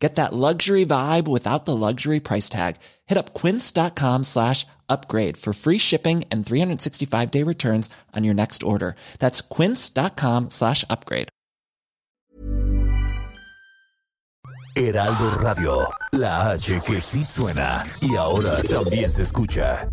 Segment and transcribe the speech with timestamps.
[0.00, 2.76] Get that luxury vibe without the luxury price tag.
[3.06, 8.62] Hit up quince.com slash upgrade for free shipping and 365 day returns on your next
[8.62, 8.96] order.
[9.18, 11.28] That's quince.com slash upgrade.
[14.76, 19.86] Heraldo Radio, la H que sí suena y ahora también se escucha.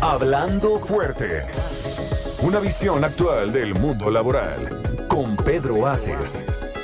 [0.00, 1.44] Hablando fuerte.
[2.42, 6.77] Una visión actual del mundo laboral con Pedro Aces.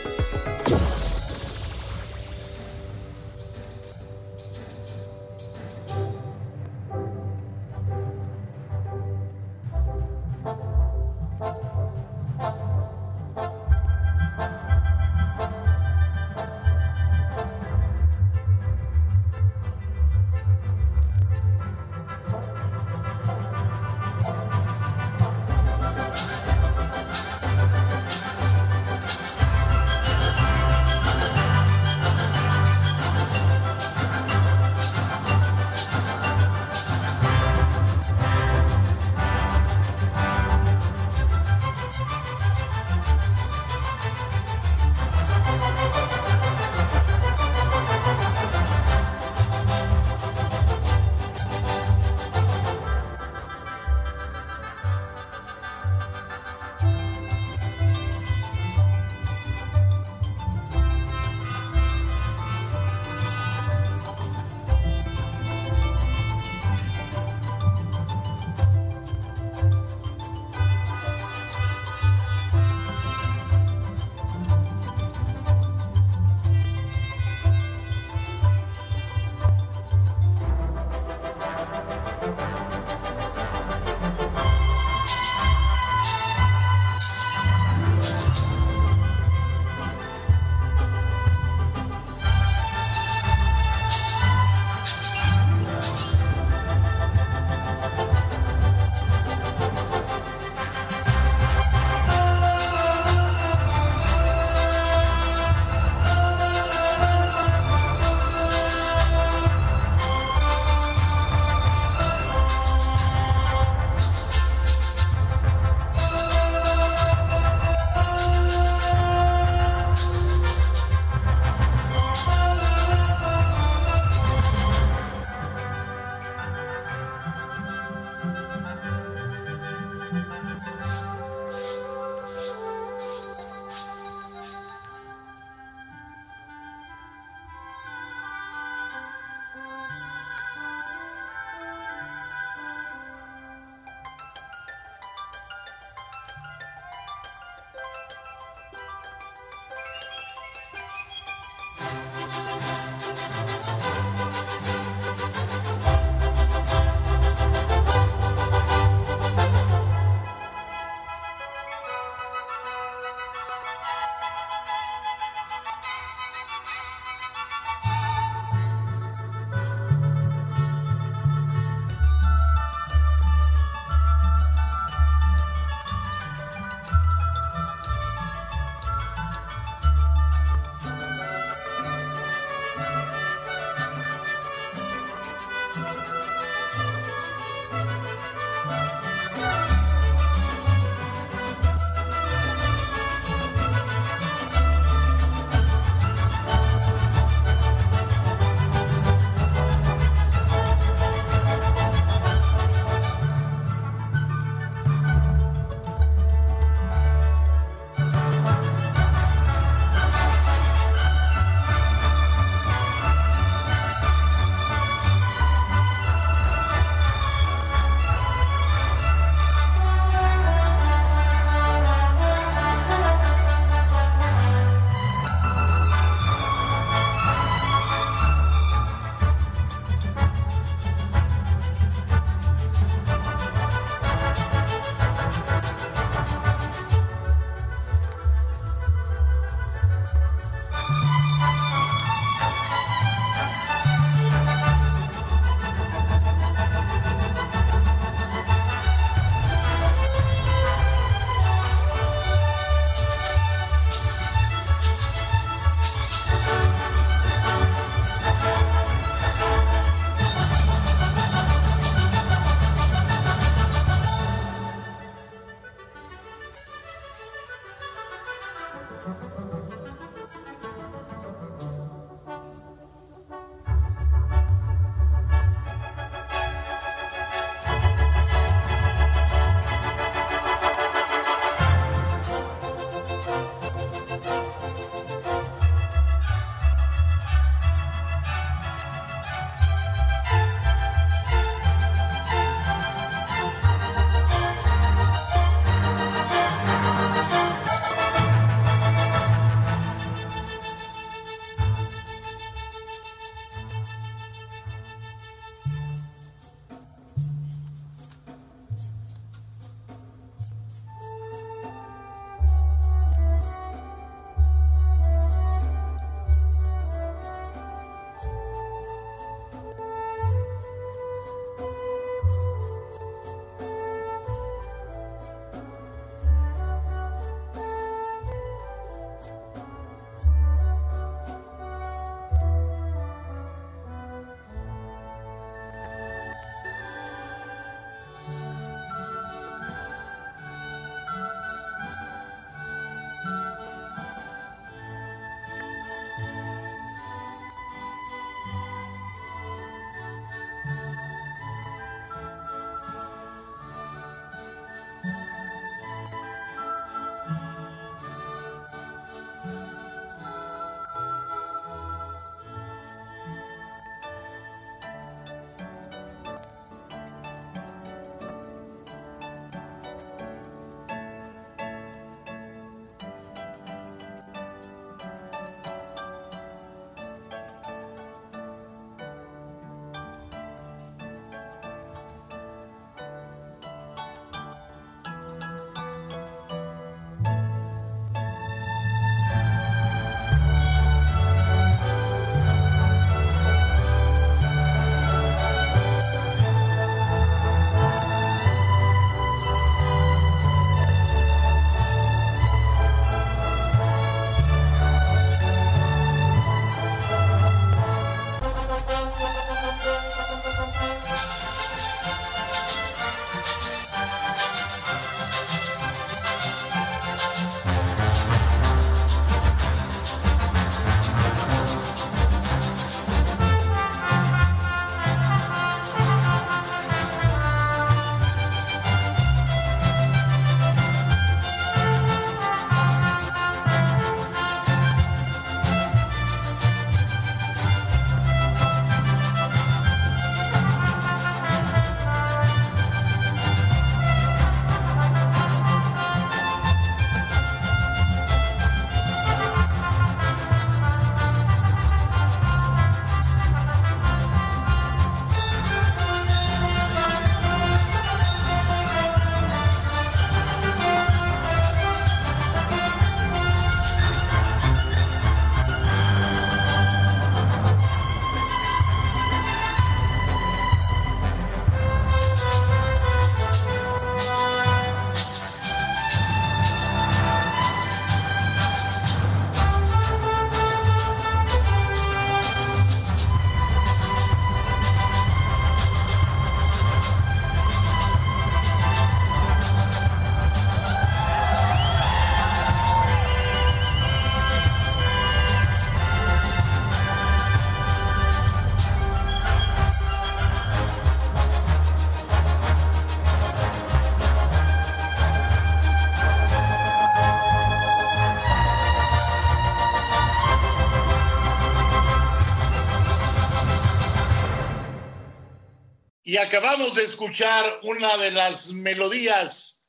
[516.35, 519.85] Y acabamos de escuchar una de las melodías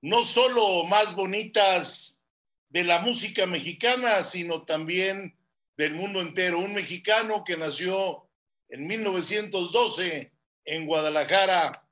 [0.00, 2.20] no solo más bonitas
[2.68, 5.36] de la música mexicana, sino también
[5.76, 6.60] del mundo entero.
[6.60, 8.28] Un mexicano que nació
[8.68, 10.30] en 1912
[10.66, 11.84] en Guadalajara,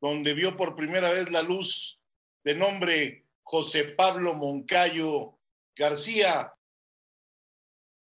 [0.00, 2.00] donde vio por primera vez la luz
[2.42, 5.38] de nombre José Pablo Moncayo
[5.76, 6.52] García,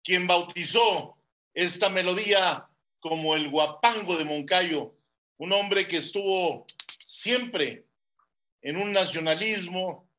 [0.05, 1.17] quien bautizó
[1.53, 2.65] esta melodía
[3.01, 4.95] como el guapango de Moncayo,
[5.37, 6.65] un hombre que estuvo
[7.05, 7.85] siempre
[8.61, 10.09] en un nacionalismo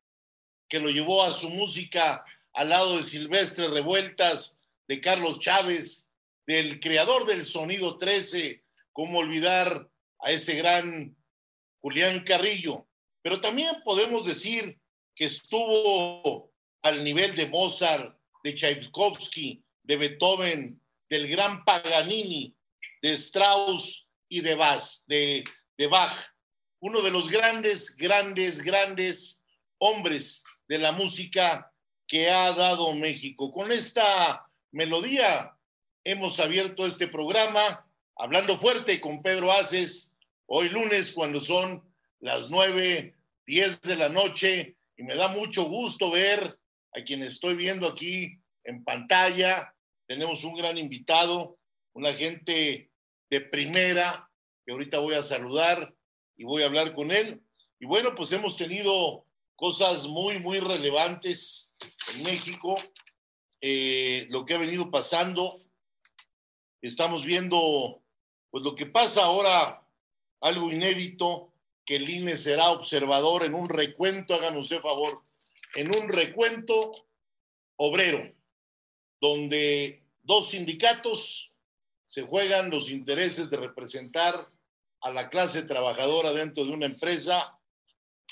[0.67, 6.09] que lo llevó a su música al lado de Silvestre Revueltas, de Carlos Chávez,
[6.45, 11.15] del creador del sonido 13, cómo olvidar a ese gran
[11.81, 12.87] Julián Carrillo.
[13.21, 14.79] Pero también podemos decir
[15.15, 22.55] que estuvo al nivel de Mozart, de Tchaikovsky, de Beethoven, del gran Paganini,
[23.01, 24.04] de Strauss
[24.41, 25.43] de Bach, de,
[25.77, 25.89] de.
[26.79, 29.43] Uno de los grandes, grandes, grandes
[29.77, 31.71] hombres de la música
[32.07, 33.51] que ha dado México.
[33.51, 35.57] Con esta melodía
[36.03, 40.15] hemos abierto este programa hablando fuerte con Pedro Aces
[40.45, 41.83] hoy lunes cuando son
[42.19, 43.15] las nueve,
[43.45, 46.57] diez de la noche y me da mucho gusto ver
[46.93, 49.73] a quien estoy viendo aquí en pantalla.
[50.07, 51.57] Tenemos un gran invitado,
[51.93, 52.91] una gente
[53.29, 54.29] de primera
[54.65, 55.93] que ahorita voy a saludar
[56.37, 57.41] y voy a hablar con él.
[57.79, 61.73] Y bueno, pues hemos tenido cosas muy, muy relevantes
[62.13, 62.75] en México,
[63.61, 65.61] eh, lo que ha venido pasando.
[66.81, 68.01] Estamos viendo,
[68.49, 69.81] pues lo que pasa ahora,
[70.41, 71.53] algo inédito,
[71.85, 75.21] que el INE será observador en un recuento, hagan usted favor,
[75.75, 77.07] en un recuento
[77.77, 78.33] obrero,
[79.21, 81.51] donde dos sindicatos
[82.15, 84.47] se juegan los intereses de representar
[85.01, 87.59] a la clase trabajadora dentro de una empresa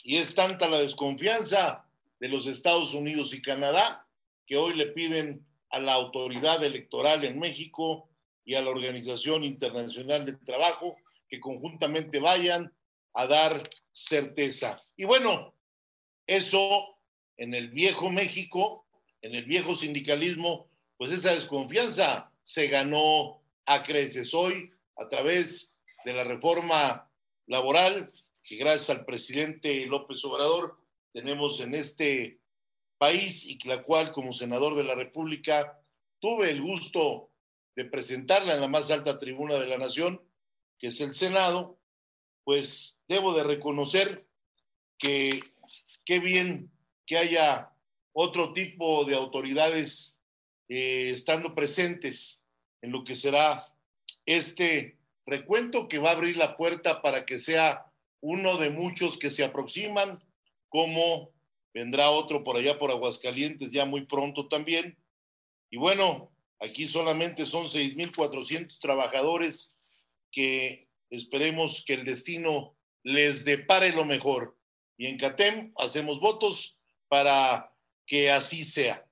[0.06, 1.86] y es tanta la desconfianza
[2.18, 4.08] de los Estados Unidos y Canadá
[4.48, 8.08] que hoy le piden a la autoridad electoral en México
[8.46, 10.96] y a la Organización Internacional del Trabajo
[11.28, 12.74] que conjuntamente vayan
[13.14, 14.82] a dar certeza.
[14.96, 15.54] Y bueno,
[16.26, 17.00] eso
[17.36, 18.86] en el viejo México,
[19.22, 26.14] en el viejo sindicalismo, pues esa desconfianza se ganó a creces hoy a través de
[26.14, 27.10] la reforma
[27.48, 28.12] laboral
[28.44, 30.78] que gracias al presidente López Obrador
[31.14, 32.40] tenemos en este
[32.98, 35.80] país y la cual como senador de la República
[36.20, 37.32] tuve el gusto
[37.76, 40.22] de presentarla en la más alta tribuna de la nación,
[40.80, 41.80] que es el Senado,
[42.44, 44.28] pues debo de reconocer
[44.98, 45.40] que
[46.06, 46.72] qué bien
[47.06, 47.72] que haya
[48.14, 50.20] otro tipo de autoridades
[50.70, 52.43] eh, estando presentes
[52.84, 53.74] en lo que será
[54.26, 57.86] este recuento que va a abrir la puerta para que sea
[58.20, 60.22] uno de muchos que se aproximan,
[60.68, 61.32] como
[61.74, 64.98] vendrá otro por allá por Aguascalientes ya muy pronto también.
[65.70, 69.76] Y bueno, aquí solamente son 6.400 trabajadores
[70.30, 74.58] que esperemos que el destino les depare lo mejor.
[74.98, 77.74] Y en CATEM hacemos votos para
[78.06, 79.06] que así sea.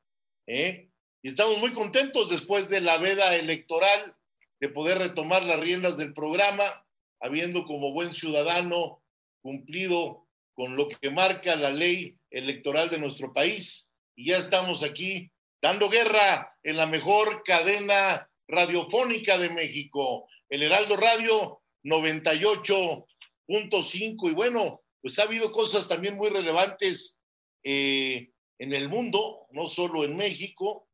[0.46, 0.91] ¿eh?
[1.24, 4.16] Y estamos muy contentos después de la veda electoral
[4.60, 6.84] de poder retomar las riendas del programa,
[7.20, 9.04] habiendo como buen ciudadano
[9.42, 13.94] cumplido con lo que marca la ley electoral de nuestro país.
[14.16, 20.96] Y ya estamos aquí dando guerra en la mejor cadena radiofónica de México, el Heraldo
[20.98, 24.30] Radio 98.5.
[24.30, 27.20] Y bueno, pues ha habido cosas también muy relevantes
[27.64, 30.88] eh, en el mundo, no solo en México.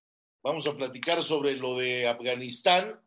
[0.48, 2.98] Vamos a platicar sobre lo de Afganistán,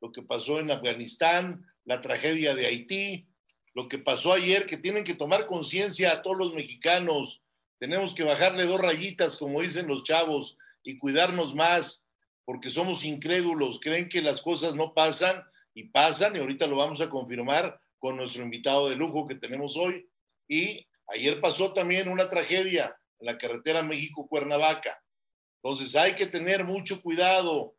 [0.00, 3.28] lo que pasó en Afganistán, la tragedia de Haití,
[3.74, 7.42] lo que pasó ayer, que tienen que tomar conciencia a todos los mexicanos.
[7.78, 12.08] Tenemos que bajarle dos rayitas, como dicen los chavos, y cuidarnos más,
[12.46, 15.44] porque somos incrédulos, creen que las cosas no pasan
[15.74, 19.76] y pasan, y ahorita lo vamos a confirmar con nuestro invitado de lujo que tenemos
[19.76, 20.08] hoy.
[20.48, 24.98] Y ayer pasó también una tragedia en la carretera México-Cuernavaca.
[25.62, 27.74] Entonces hay que tener mucho cuidado,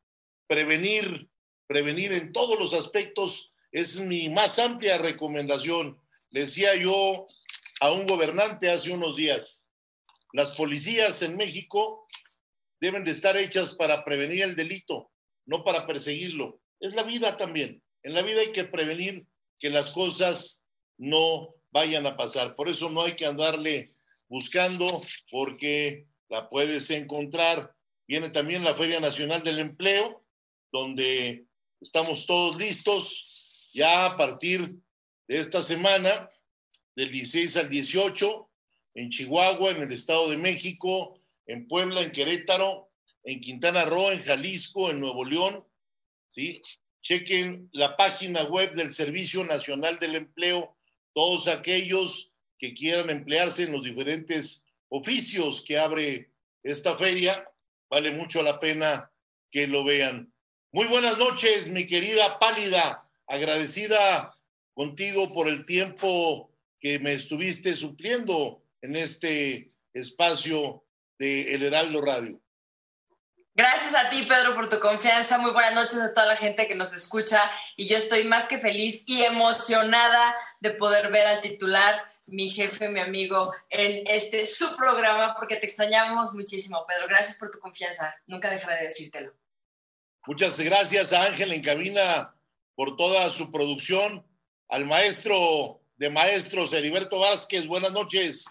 [0.48, 1.30] prevenir,
[1.68, 5.98] prevenir en todos los aspectos es mi más amplia recomendación.
[6.30, 7.28] Le decía yo
[7.80, 9.68] a un gobernante hace unos días,
[10.34, 12.08] las policías en México
[12.80, 15.12] deben de estar hechas para prevenir el delito,
[15.46, 16.60] no para perseguirlo.
[16.80, 17.82] Es la vida también.
[18.04, 19.26] En la vida hay que prevenir
[19.60, 20.64] que las cosas
[20.98, 22.56] no vayan a pasar.
[22.56, 23.94] Por eso no hay que andarle
[24.28, 27.76] buscando porque la puedes encontrar.
[28.08, 30.26] Viene también la Feria Nacional del Empleo,
[30.72, 31.46] donde
[31.82, 34.76] estamos todos listos ya a partir
[35.28, 36.30] de esta semana,
[36.96, 38.50] del 16 al 18,
[38.96, 42.90] en Chihuahua, en el Estado de México, en Puebla, en Querétaro,
[43.24, 45.66] en Quintana Roo, en Jalisco, en Nuevo León,
[46.30, 46.62] ¿sí?
[47.02, 50.78] Chequen la página web del Servicio Nacional del Empleo,
[51.14, 56.32] todos aquellos que quieran emplearse en los diferentes oficios que abre
[56.64, 57.50] esta feria,
[57.90, 59.12] vale mucho la pena
[59.50, 60.32] que lo vean.
[60.72, 64.36] Muy buenas noches, mi querida Pálida, agradecida
[64.74, 70.84] contigo por el tiempo que me estuviste supliendo en este espacio
[71.18, 72.42] de El Heraldo Radio.
[73.54, 75.38] Gracias a ti, Pedro, por tu confianza.
[75.38, 77.40] Muy buenas noches a toda la gente que nos escucha.
[77.76, 82.90] Y yo estoy más que feliz y emocionada de poder ver al titular, mi jefe,
[82.90, 87.08] mi amigo, en este su programa, porque te extrañamos muchísimo, Pedro.
[87.08, 88.16] Gracias por tu confianza.
[88.26, 89.34] Nunca dejaré de decírtelo.
[90.26, 92.34] Muchas gracias a Ángel en cabina
[92.76, 94.26] por toda su producción.
[94.70, 97.68] Al maestro de maestros, Heriberto Vázquez.
[97.68, 98.46] Buenas noches.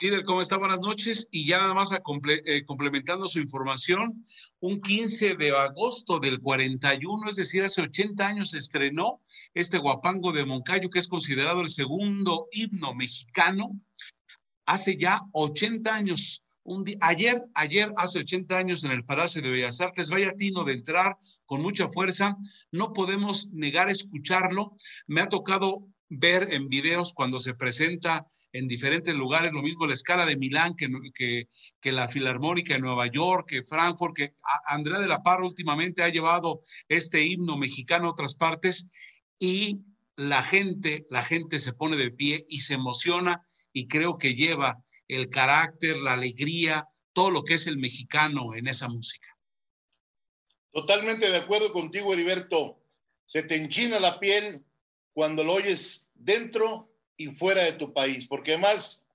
[0.00, 0.56] Líder, ¿cómo está?
[0.56, 1.28] Buenas noches.
[1.30, 4.24] Y ya nada más eh, complementando su información,
[4.58, 9.20] un 15 de agosto del 41, es decir, hace 80 años estrenó
[9.54, 13.70] este guapango de Moncayo, que es considerado el segundo himno mexicano.
[14.66, 16.42] Hace ya 80 años,
[17.00, 21.16] ayer, hace 80 años en el Palacio de Bellas Artes, vaya tino de entrar
[21.46, 22.36] con mucha fuerza,
[22.70, 24.76] no podemos negar escucharlo.
[25.06, 29.94] Me ha tocado ver en videos cuando se presenta en diferentes lugares, lo mismo la
[29.94, 34.34] escala de Milán que la Filarmónica de Nueva York, que Frankfurt, que
[34.66, 38.86] Andrea de la Parra últimamente ha llevado este himno mexicano a otras partes
[39.38, 39.80] y
[40.16, 44.84] la gente, la gente se pone de pie y se emociona y creo que lleva
[45.08, 49.28] el carácter, la alegría, todo lo que es el mexicano en esa música.
[50.72, 52.80] Totalmente de acuerdo contigo, Heriberto.
[53.24, 54.64] Se te enchina la piel
[55.12, 59.06] cuando lo oyes dentro y fuera de tu país, porque además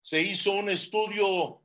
[0.00, 1.62] se hizo un estudio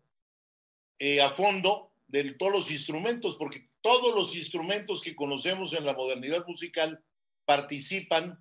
[0.99, 5.93] eh, a fondo de todos los instrumentos, porque todos los instrumentos que conocemos en la
[5.93, 7.03] modernidad musical
[7.45, 8.39] participan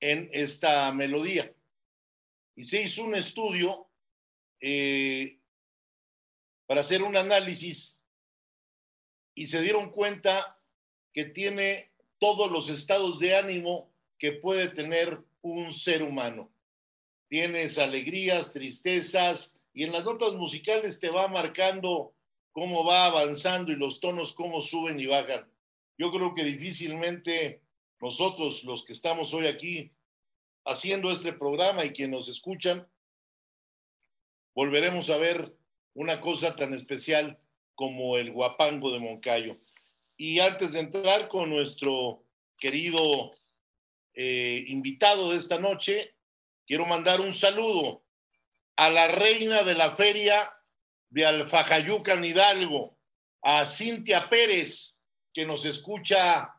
[0.00, 1.52] en esta melodía.
[2.56, 3.87] Y se hizo un estudio
[4.60, 5.38] eh,
[6.66, 8.02] para hacer un análisis
[9.34, 10.60] y se dieron cuenta
[11.12, 16.52] que tiene todos los estados de ánimo que puede tener un ser humano.
[17.28, 22.14] Tienes alegrías, tristezas y en las notas musicales te va marcando
[22.52, 25.48] cómo va avanzando y los tonos cómo suben y bajan.
[25.96, 27.62] Yo creo que difícilmente
[28.00, 29.92] nosotros, los que estamos hoy aquí
[30.64, 32.88] haciendo este programa y quienes nos escuchan,
[34.58, 35.54] volveremos a ver
[35.94, 37.38] una cosa tan especial
[37.76, 39.56] como el guapango de Moncayo.
[40.16, 42.24] Y antes de entrar con nuestro
[42.58, 43.36] querido
[44.14, 46.12] eh, invitado de esta noche,
[46.66, 48.02] quiero mandar un saludo
[48.74, 50.52] a la reina de la feria
[51.08, 52.98] de Alfajayucan Hidalgo,
[53.42, 54.98] a Cintia Pérez,
[55.32, 56.52] que nos escucha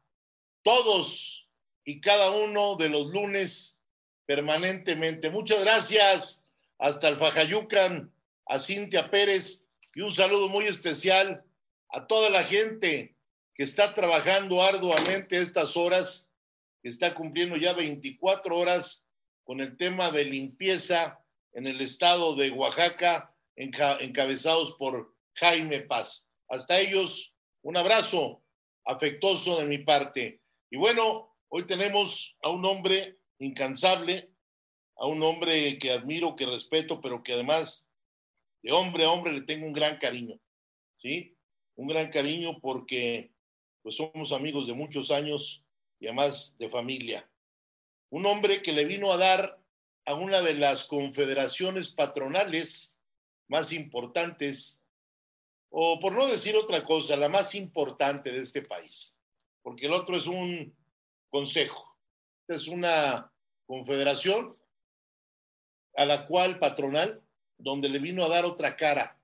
[0.61, 1.49] todos
[1.83, 3.77] y cada uno de los lunes
[4.25, 5.29] permanentemente.
[5.29, 6.45] Muchas gracias
[6.79, 8.11] hasta Alfajayucan,
[8.47, 11.43] a Cintia Pérez y un saludo muy especial
[11.89, 13.15] a toda la gente
[13.53, 16.29] que está trabajando arduamente estas horas
[16.83, 19.07] está cumpliendo ya 24 horas
[19.43, 21.19] con el tema de limpieza
[21.53, 26.29] en el estado de Oaxaca, encabezados por Jaime Paz.
[26.47, 28.43] Hasta ellos, un abrazo
[28.85, 30.41] afectuoso de mi parte.
[30.69, 34.29] Y bueno, hoy tenemos a un hombre incansable,
[34.99, 37.89] a un hombre que admiro, que respeto, pero que además
[38.61, 40.37] de hombre a hombre le tengo un gran cariño,
[40.95, 41.37] ¿sí?
[41.75, 43.31] Un gran cariño porque
[43.81, 45.63] pues somos amigos de muchos años
[46.01, 47.29] y además de familia.
[48.09, 49.57] Un hombre que le vino a dar
[50.05, 52.99] a una de las confederaciones patronales
[53.47, 54.83] más importantes,
[55.69, 59.17] o por no decir otra cosa, la más importante de este país,
[59.61, 60.75] porque el otro es un
[61.29, 61.97] consejo,
[62.47, 63.31] es una
[63.65, 64.58] confederación
[65.99, 67.21] a la cual patronal,
[67.57, 69.19] donde le vino a dar otra cara,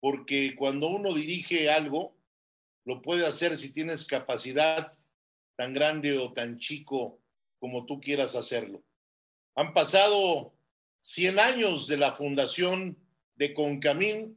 [0.00, 2.16] porque cuando uno dirige algo,
[2.84, 4.92] lo puede hacer si tienes capacidad
[5.54, 7.20] tan grande o tan chico
[7.60, 8.82] como tú quieras hacerlo.
[9.54, 10.52] Han pasado
[10.98, 12.98] 100 años de la fundación
[13.36, 14.36] de Concamín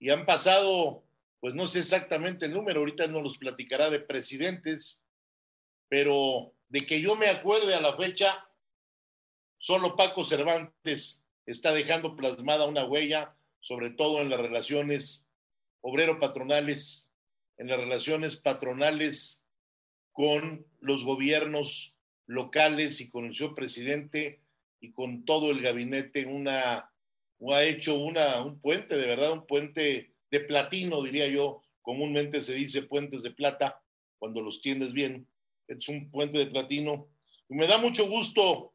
[0.00, 1.04] y han pasado,
[1.38, 5.06] pues no sé exactamente el número, ahorita nos los platicará de presidentes,
[5.88, 8.47] pero de que yo me acuerde a la fecha,
[9.58, 15.28] solo Paco Cervantes está dejando plasmada una huella, sobre todo en las relaciones
[15.80, 17.10] obrero-patronales,
[17.56, 19.44] en las relaciones patronales
[20.12, 21.94] con los gobiernos
[22.26, 24.40] locales y con el señor presidente
[24.80, 26.90] y con todo el gabinete una,
[27.52, 31.62] ha hecho un puente, de verdad, un puente de platino, diría yo.
[31.82, 33.80] Comúnmente se dice puentes de plata
[34.18, 35.26] cuando los tienes bien.
[35.66, 37.08] Es un puente de platino.
[37.48, 38.74] Y me da mucho gusto,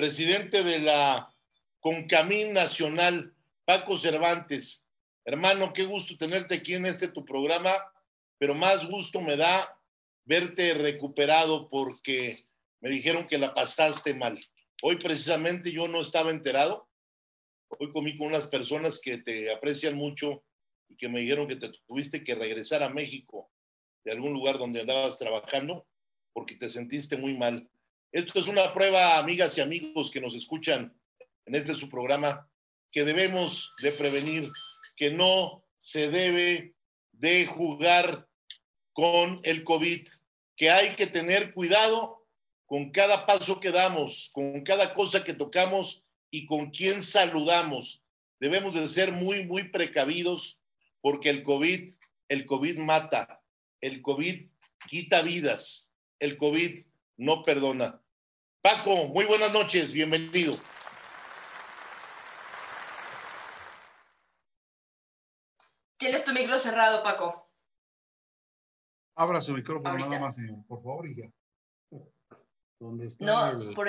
[0.00, 1.30] presidente de la
[1.78, 3.34] Concamín Nacional,
[3.66, 4.88] Paco Cervantes.
[5.26, 7.74] Hermano, qué gusto tenerte aquí en este tu programa,
[8.38, 9.78] pero más gusto me da
[10.24, 12.46] verte recuperado porque
[12.80, 14.40] me dijeron que la pasaste mal.
[14.80, 16.88] Hoy precisamente yo no estaba enterado.
[17.78, 20.42] Hoy comí con unas personas que te aprecian mucho
[20.88, 23.50] y que me dijeron que te tuviste que regresar a México
[24.06, 25.86] de algún lugar donde andabas trabajando
[26.32, 27.68] porque te sentiste muy mal.
[28.12, 30.92] Esto es una prueba, amigas y amigos que nos escuchan
[31.46, 32.50] en este su programa,
[32.90, 34.50] que debemos de prevenir,
[34.96, 36.74] que no se debe
[37.12, 38.26] de jugar
[38.92, 40.08] con el COVID,
[40.56, 42.26] que hay que tener cuidado
[42.66, 48.02] con cada paso que damos, con cada cosa que tocamos y con quien saludamos.
[48.40, 50.60] Debemos de ser muy, muy precavidos
[51.00, 51.94] porque el COVID,
[52.28, 53.40] el COVID mata,
[53.80, 54.48] el COVID
[54.88, 56.89] quita vidas, el COVID
[57.20, 58.02] no perdona.
[58.62, 60.58] Paco, muy buenas noches, bienvenido.
[65.96, 67.50] Tienes tu micro cerrado, Paco.
[69.16, 71.30] Abra su micrófono nada más, por favor, y ya
[73.18, 73.88] no, por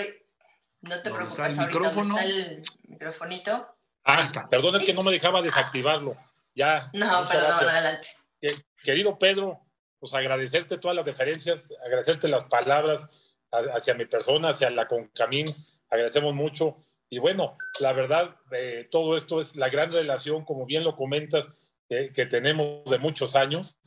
[0.81, 2.17] no te preocupes, ahorita micrófono?
[2.17, 3.75] está el microfonito.
[4.03, 4.49] Ah, está.
[4.49, 6.17] Perdón, es que no me dejaba desactivarlo.
[6.53, 6.89] Ya.
[6.93, 8.09] No, perdón, adelante.
[8.83, 9.61] Querido Pedro,
[10.01, 13.07] pues agradecerte todas las deferencias, agradecerte las palabras
[13.51, 15.45] hacia mi persona, hacia la Concamín,
[15.89, 16.83] agradecemos mucho.
[17.09, 21.47] Y bueno, la verdad, eh, todo esto es la gran relación, como bien lo comentas,
[21.87, 23.81] que tenemos de muchos años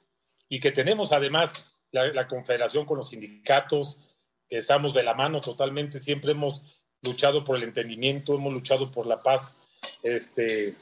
[0.51, 3.99] y que tenemos además la, la confederación con los sindicatos,
[4.51, 9.23] estamos de la mano totalmente, siempre hemos luchado por el entendimiento, hemos luchado por la
[9.23, 9.59] paz
[10.03, 10.77] este,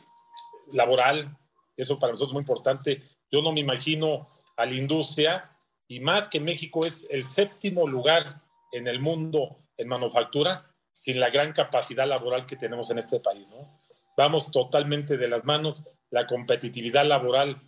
[0.72, 1.36] laboral,
[1.76, 3.02] eso para nosotros es muy importante.
[3.30, 5.50] Yo no me imagino a la industria,
[5.88, 8.40] y más que México es el séptimo lugar
[8.72, 13.48] en el mundo en manufactura, sin la gran capacidad laboral que tenemos en este país.
[14.16, 17.60] Vamos totalmente de las manos, la competitividad laboral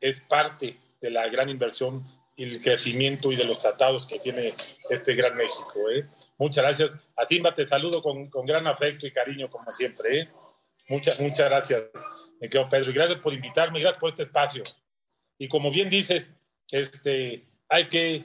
[0.00, 2.04] es parte de la gran inversión
[2.36, 4.54] y el crecimiento y de los tratados que tiene
[4.90, 5.88] este gran México.
[5.90, 6.06] ¿eh?
[6.36, 6.98] Muchas gracias.
[7.16, 10.20] A Simba te saludo con, con, gran afecto y cariño, como siempre.
[10.20, 10.28] ¿eh?
[10.88, 11.82] Muchas, muchas gracias,
[12.40, 12.90] me quedo Pedro.
[12.90, 14.62] Y gracias por invitarme, gracias por este espacio.
[15.38, 16.32] Y como bien dices,
[16.70, 18.24] este, hay, que,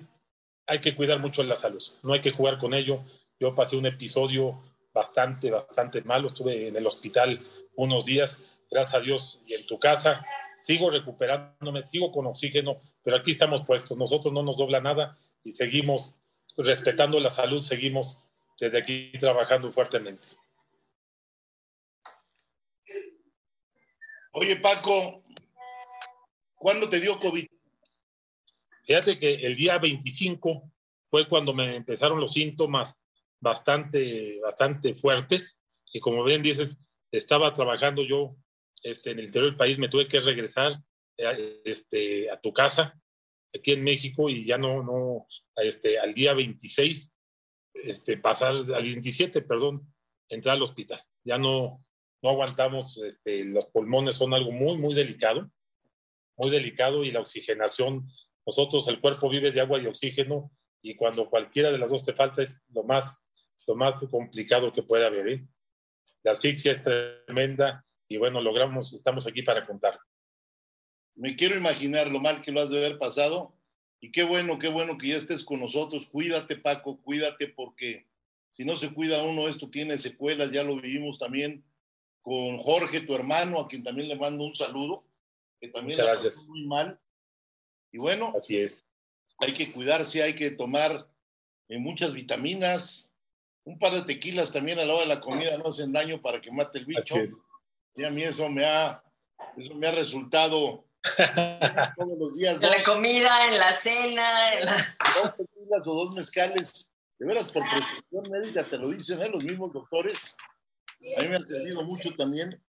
[0.67, 3.03] hay que cuidar mucho la salud, no hay que jugar con ello.
[3.39, 4.61] Yo pasé un episodio
[4.93, 7.39] bastante, bastante malo, estuve en el hospital
[7.75, 10.25] unos días, gracias a Dios, y en tu casa
[10.63, 15.51] sigo recuperándome, sigo con oxígeno, pero aquí estamos puestos, nosotros no nos dobla nada y
[15.51, 16.15] seguimos
[16.57, 18.23] respetando la salud, seguimos
[18.59, 20.27] desde aquí trabajando fuertemente.
[24.31, 25.23] Oye, Paco,
[26.59, 27.47] ¿cuándo te dio COVID?
[28.85, 30.71] Fíjate que el día 25
[31.07, 33.01] fue cuando me empezaron los síntomas
[33.39, 35.59] bastante, bastante fuertes.
[35.91, 36.77] Y como bien dices,
[37.11, 38.35] estaba trabajando yo
[38.83, 40.73] este, en el interior del país, me tuve que regresar
[41.17, 42.99] eh, este, a tu casa,
[43.53, 47.15] aquí en México, y ya no, no, este, al día 26,
[47.73, 49.93] este, pasar al 27, perdón,
[50.29, 50.99] entrar al hospital.
[51.23, 51.79] Ya no,
[52.21, 55.49] no aguantamos, este, los pulmones son algo muy, muy delicado,
[56.39, 58.07] muy delicado, y la oxigenación,
[58.45, 62.13] nosotros, el cuerpo vive de agua y oxígeno, y cuando cualquiera de las dos te
[62.13, 63.23] falta es lo más,
[63.67, 65.27] lo más complicado que puede haber.
[65.27, 65.47] ¿eh?
[66.23, 69.99] La asfixia es tremenda, y bueno, logramos, estamos aquí para contar.
[71.15, 73.53] Me quiero imaginar lo mal que lo has de haber pasado
[73.99, 76.07] y qué bueno, qué bueno que ya estés con nosotros.
[76.07, 78.07] Cuídate, Paco, cuídate porque
[78.49, 81.63] si no se cuida uno, esto tiene secuelas, ya lo vivimos también
[82.21, 85.03] con Jorge, tu hermano, a quien también le mando un saludo,
[85.59, 86.47] que también Muchas gracias.
[86.47, 86.99] muy mal.
[87.91, 88.85] Y bueno, así es.
[89.39, 91.07] Hay que cuidarse, hay que tomar
[91.67, 93.11] eh, muchas vitaminas,
[93.63, 96.41] un par de tequilas también a la hora de la comida no hacen daño para
[96.41, 97.15] que mate el bicho.
[97.15, 97.43] Así es.
[97.95, 99.03] Y a mí eso me ha,
[99.57, 100.85] eso me ha resultado
[101.97, 102.61] todos los días.
[102.61, 104.97] En la comida, en la cena, en la...
[105.21, 109.29] Dos tequilas o dos mezcales, de veras por prescripción médica te lo dicen ¿eh?
[109.29, 110.35] los mismos doctores.
[111.17, 112.61] A mí me ha servido mucho también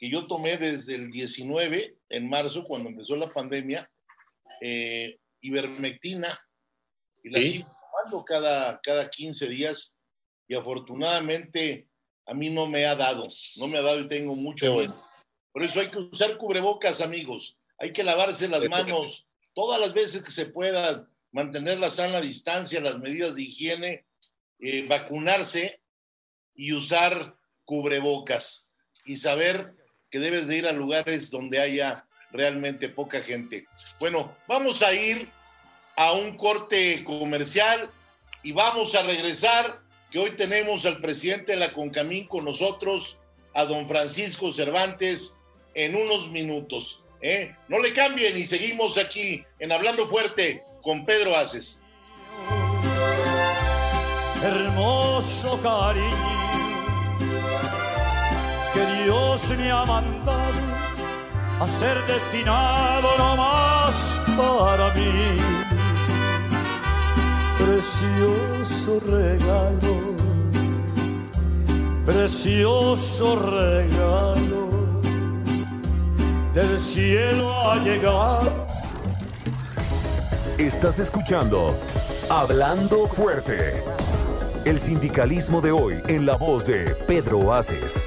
[0.00, 3.88] que yo tomé desde el 19, en marzo, cuando empezó la pandemia,
[4.62, 6.40] eh, ivermectina,
[7.22, 9.94] y la sigo tomando cada, cada 15 días,
[10.48, 11.86] y afortunadamente
[12.26, 14.98] a mí no me ha dado, no me ha dado y tengo mucho bueno.
[15.52, 17.58] Por eso hay que usar cubrebocas, amigos.
[17.76, 21.08] Hay que lavarse las manos todas las veces que se puedan.
[21.32, 24.04] mantener la sana distancia, las medidas de higiene,
[24.58, 25.80] eh, vacunarse
[26.56, 28.72] y usar cubrebocas
[29.04, 29.79] y saber
[30.10, 33.66] que debes de ir a lugares donde haya realmente poca gente.
[33.98, 35.28] Bueno, vamos a ir
[35.96, 37.90] a un corte comercial
[38.42, 43.20] y vamos a regresar, que hoy tenemos al presidente de la Concamín con nosotros,
[43.54, 45.36] a don Francisco Cervantes,
[45.74, 47.02] en unos minutos.
[47.20, 47.54] ¿eh?
[47.68, 51.82] No le cambien y seguimos aquí en Hablando Fuerte con Pedro Aces.
[54.42, 56.29] Hermoso cariño
[59.10, 60.60] Dios me ha mandado
[61.58, 65.36] a ser destinado no más para mí.
[67.58, 70.14] Precioso regalo,
[72.06, 75.00] precioso regalo,
[76.54, 78.42] del cielo a llegar.
[80.56, 81.76] Estás escuchando
[82.28, 83.82] Hablando Fuerte.
[84.64, 88.06] El sindicalismo de hoy en la voz de Pedro Aces.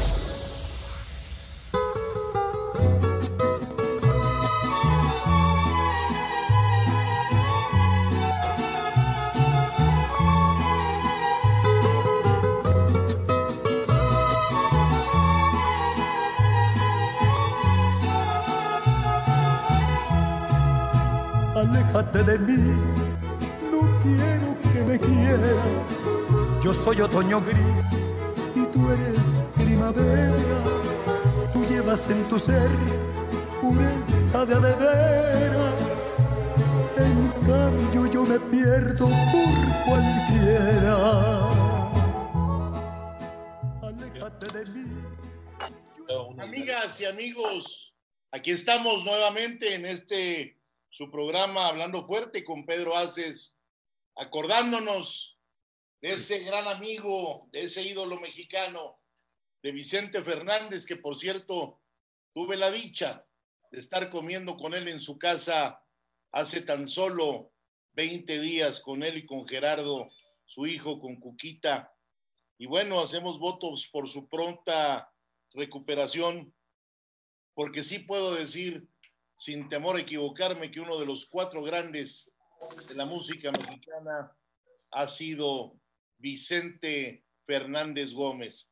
[22.47, 26.05] No quiero que me quieras.
[26.61, 27.81] Yo soy otoño gris
[28.55, 30.33] y tú eres primavera.
[31.53, 32.69] Tú llevas en tu ser
[33.61, 36.23] pureza de veras.
[36.97, 40.95] En cambio yo me pierdo por cualquiera.
[43.81, 45.01] Aléjate de mí.
[46.39, 47.95] Amigas y amigos,
[48.31, 50.60] aquí estamos nuevamente en este
[50.91, 53.57] su programa Hablando Fuerte con Pedro Aces,
[54.17, 55.39] acordándonos
[56.01, 58.99] de ese gran amigo, de ese ídolo mexicano,
[59.63, 61.79] de Vicente Fernández, que por cierto
[62.33, 63.25] tuve la dicha
[63.71, 65.81] de estar comiendo con él en su casa
[66.33, 67.53] hace tan solo
[67.93, 70.09] 20 días con él y con Gerardo,
[70.45, 71.95] su hijo, con Cuquita.
[72.57, 75.09] Y bueno, hacemos votos por su pronta
[75.53, 76.53] recuperación,
[77.53, 78.90] porque sí puedo decir
[79.41, 82.31] sin temor a equivocarme, que uno de los cuatro grandes
[82.87, 84.31] de la música mexicana
[84.91, 85.79] ha sido
[86.19, 88.71] Vicente Fernández Gómez.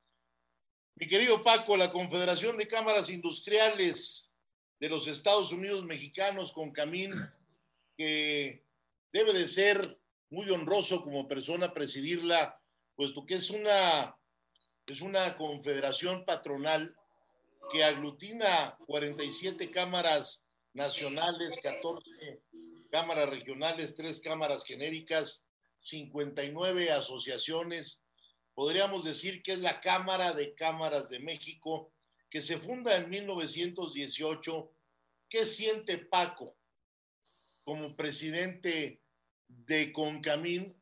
[0.94, 4.32] Mi querido Paco, la Confederación de Cámaras Industriales
[4.80, 7.14] de los Estados Unidos Mexicanos con Camín,
[7.98, 8.64] que
[9.12, 12.62] debe de ser muy honroso como persona presidirla,
[12.96, 14.16] puesto que es una,
[14.86, 16.96] es una confederación patronal
[17.72, 22.42] que aglutina 47 cámaras nacionales, 14
[22.90, 28.04] cámaras regionales, tres cámaras genéricas, 59 asociaciones.
[28.54, 31.94] Podríamos decir que es la Cámara de Cámaras de México,
[32.30, 34.72] que se funda en 1918.
[35.30, 36.58] ¿Qué siente Paco
[37.64, 39.02] como presidente
[39.48, 40.76] de Concamín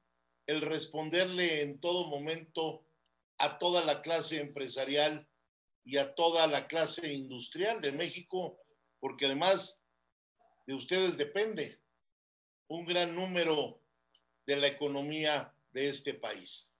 [0.45, 2.85] el responderle en todo momento
[3.37, 5.27] a toda la clase empresarial
[5.83, 8.59] y a toda la clase industrial de México?
[8.99, 9.83] Porque además
[10.65, 11.79] de ustedes depende
[12.67, 13.81] un gran número
[14.45, 16.73] de la economía de este país.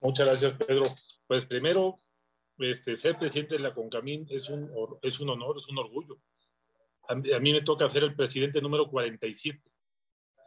[0.00, 0.82] Muchas gracias, Pedro.
[1.26, 1.96] Pues primero,
[2.58, 4.70] este, ser presidente de la CONCAMIN es un,
[5.02, 6.18] es un honor, es un orgullo.
[7.08, 9.60] A, mí me toca ser el presidente número 47.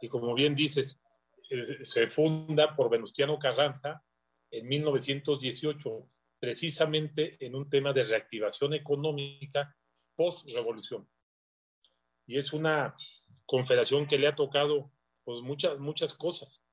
[0.00, 0.98] Y como bien dices,
[1.82, 4.02] se funda por Venustiano Carranza
[4.50, 9.76] en 1918, precisamente en un tema de reactivación económica
[10.16, 11.08] post-revolución
[12.26, 12.94] y es una
[13.46, 14.90] confederación que le ha tocado
[15.24, 16.64] pues muchas, muchas cosas.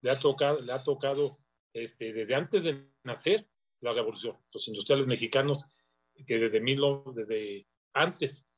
[0.00, 1.36] Le ha tocado, le ha tocado
[1.72, 3.48] este, desde antes de nacer
[3.80, 4.36] la revolución.
[4.52, 5.64] Los industriales mexicanos
[6.26, 6.80] que desde, mil,
[7.14, 8.48] desde antes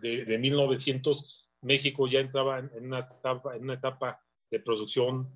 [0.00, 5.28] de, de 1900 México ya entraba en una, etapa, en una etapa de producción.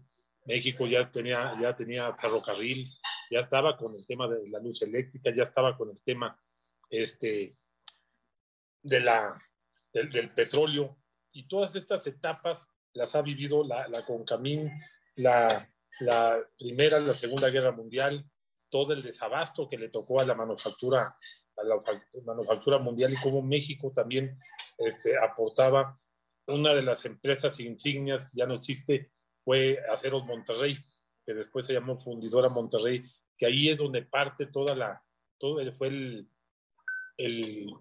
[0.45, 2.85] México ya tenía, ya tenía ferrocarril,
[3.31, 6.37] ya estaba con el tema de la luz eléctrica, ya estaba con el tema
[6.93, 7.51] este,
[8.83, 9.43] de la
[9.93, 10.97] del, petróleo
[11.33, 14.71] y todas estas etapas las ha vivido la, la Concamín,
[15.17, 15.49] la,
[16.01, 18.25] la Primera, la Segunda Guerra Mundial,
[18.69, 21.17] todo el desabasto que le tocó a la manufactura,
[21.57, 21.83] a la
[22.25, 24.39] manufactura mundial y cómo México también
[24.77, 25.97] este, aportaba.
[26.47, 29.11] Una de las empresas insignias, ya no existe,
[29.43, 30.77] fue Aceros Monterrey,
[31.25, 33.03] que después se llamó Fundidora Monterrey,
[33.39, 35.03] que ahí es donde parte toda la,
[35.39, 36.29] todo fue el,
[37.27, 37.75] el,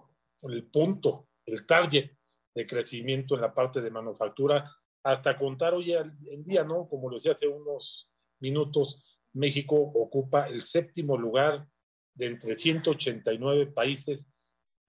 [0.43, 2.11] el punto, el target
[2.53, 4.69] de crecimiento en la parte de manufactura,
[5.03, 6.87] hasta contar hoy en día, ¿no?
[6.87, 11.67] Como lo decía hace unos minutos, México ocupa el séptimo lugar
[12.13, 14.27] de entre 189 países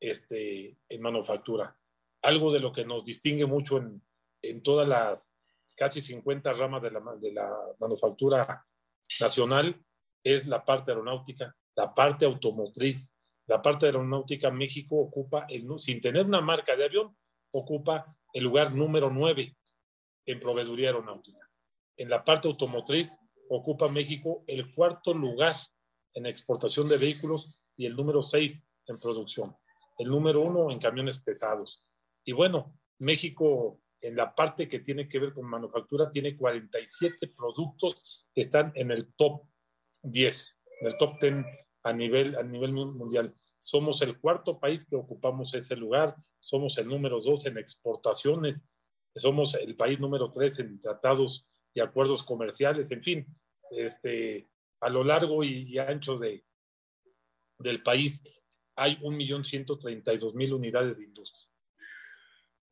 [0.00, 1.78] este, en manufactura.
[2.22, 4.02] Algo de lo que nos distingue mucho en,
[4.42, 5.34] en todas las
[5.76, 8.66] casi 50 ramas de la, de la manufactura
[9.20, 9.80] nacional
[10.22, 13.16] es la parte aeronáutica, la parte automotriz.
[13.46, 17.16] La parte aeronáutica México ocupa, el, sin tener una marca de avión,
[17.52, 19.56] ocupa el lugar número 9
[20.26, 21.50] en proveeduría aeronáutica.
[21.96, 25.56] En la parte automotriz ocupa México el cuarto lugar
[26.14, 29.56] en exportación de vehículos y el número 6 en producción.
[29.98, 31.88] El número 1 en camiones pesados.
[32.24, 38.26] Y bueno, México en la parte que tiene que ver con manufactura tiene 47 productos
[38.34, 39.42] que están en el top
[40.02, 41.44] 10, en el top 10
[41.82, 43.34] a nivel, a nivel mundial.
[43.58, 48.64] Somos el cuarto país que ocupamos ese lugar, somos el número 2 en exportaciones,
[49.14, 53.26] somos el país número 3 en tratados y acuerdos comerciales, en fin,
[53.70, 54.48] este,
[54.80, 56.44] a lo largo y, ancho de,
[57.58, 58.22] del país
[58.74, 61.50] hay 1.132.000 unidades de industria.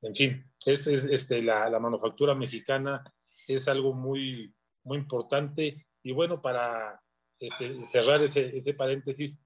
[0.03, 3.05] En fin, es, este, la, la, manufactura mexicana
[3.47, 5.87] es algo muy, muy importante.
[6.03, 7.03] Y bueno, para
[7.41, 9.41] este, cerrar ese, paréntesis,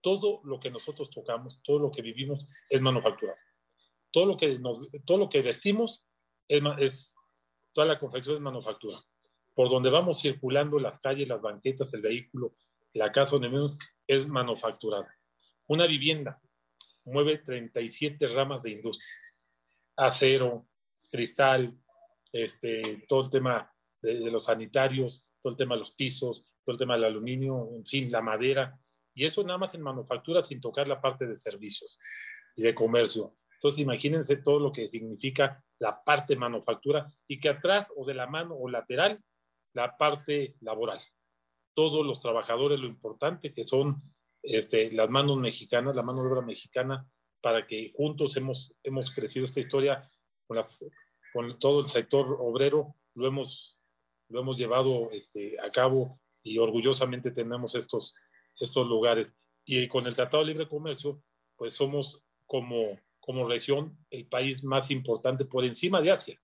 [0.00, 3.34] todo lo que nosotros tocamos, todo lo que vivimos es manufactura.
[4.12, 6.06] Todo lo que, nos, todo lo que vestimos
[6.46, 7.16] es, es,
[7.72, 8.96] toda la confección es manufactura.
[9.54, 12.54] Por donde vamos circulando, las calles, las banquetas, el vehículo,
[12.92, 15.12] la casa donde menos es manufacturada.
[15.66, 16.40] Una vivienda
[17.04, 19.16] mueve 37 ramas de industria
[19.98, 20.68] acero,
[21.10, 21.76] cristal,
[22.32, 26.78] este, todo el tema de, los sanitarios, todo el tema de los pisos, todo el
[26.80, 28.78] tema del aluminio, en fin, la madera.
[29.14, 31.98] Y eso nada más en manufactura sin tocar la parte de servicios
[32.54, 33.34] y de comercio.
[33.54, 38.26] Entonces, imagínense todo lo que significa la parte manufactura y que atrás o de la
[38.26, 39.18] mano o lateral,
[39.72, 41.00] la parte laboral.
[41.72, 44.02] Todos los trabajadores, lo importante que son
[44.42, 47.08] este, las manos mexicanas, la mano de obra mexicana,
[47.40, 50.02] para que juntos hemos, hemos crecido esta historia
[50.46, 50.84] con, las,
[51.32, 53.80] con todo el sector obrero, lo hemos,
[54.28, 58.14] lo hemos llevado este, a cabo y orgullosamente tenemos estos,
[58.58, 59.34] estos lugares.
[59.64, 61.22] Y con el Tratado de Libre Comercio,
[61.56, 66.40] pues somos como, como región el país más importante por encima de Asia,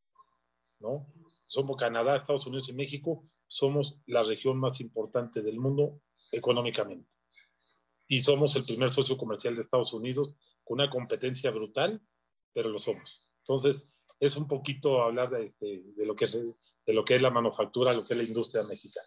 [0.81, 1.07] ¿no?
[1.47, 6.01] Somos Canadá, Estados Unidos y México, somos la región más importante del mundo
[6.33, 7.09] económicamente.
[8.07, 12.03] Y somos el primer socio comercial de Estados Unidos con una competencia brutal,
[12.53, 13.31] pero lo somos.
[13.41, 13.91] Entonces,
[14.21, 17.93] es un poquito hablar de, este, de, lo, que, de lo que es la manufactura,
[17.93, 19.07] lo que es la industria mexicana.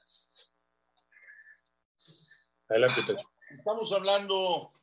[2.70, 3.32] Adelante, Pedro.
[3.50, 4.74] Estamos hablando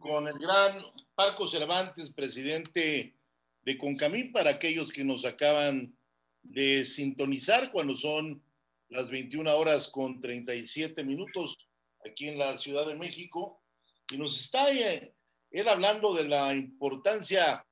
[0.00, 0.84] con el gran
[1.14, 3.14] Paco Cervantes, presidente
[3.62, 5.96] de Concamín, para aquellos que nos acaban
[6.42, 8.42] de sintonizar cuando son
[8.88, 11.68] las 21 horas con 37 minutos
[12.04, 13.62] aquí en la Ciudad de México.
[14.10, 15.14] Y nos está eh,
[15.52, 17.64] él hablando de la importancia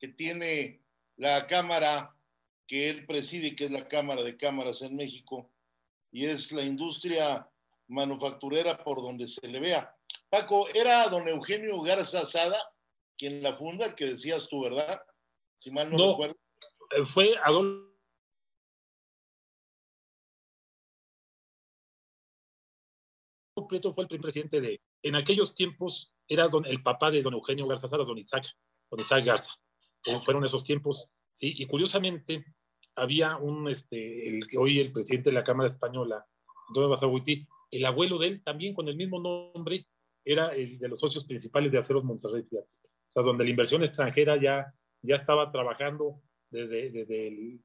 [0.00, 0.80] que tiene
[1.16, 2.14] la Cámara
[2.66, 5.50] que él preside, que es la Cámara de Cámaras en México,
[6.10, 7.46] y es la industria
[7.88, 9.94] manufacturera por donde se le vea.
[10.28, 12.60] Paco, era don Eugenio Garza Sada
[13.18, 15.02] quien la funda, que decías tú, ¿verdad?
[15.56, 16.36] Si mal no, recuerdo.
[16.96, 17.88] Eh, fue Adolfo
[23.68, 27.34] Prieto fue el primer presidente de, en aquellos tiempos, era don, el papá de don
[27.34, 28.46] Eugenio Garza Sara, don Isaac,
[28.88, 29.50] don Isaac Garza.
[30.24, 32.44] Fueron esos tiempos, sí, y curiosamente
[32.94, 36.24] había un, este, el que hoy el presidente de la Cámara Española,
[36.68, 39.86] Antonio Basaguiti, el abuelo de él, también con el mismo nombre,
[40.24, 42.66] era el de los socios principales de Aceros Monterrey, O
[43.06, 47.60] sea, donde la inversión extranjera ya, ya estaba trabajando desde, desde el,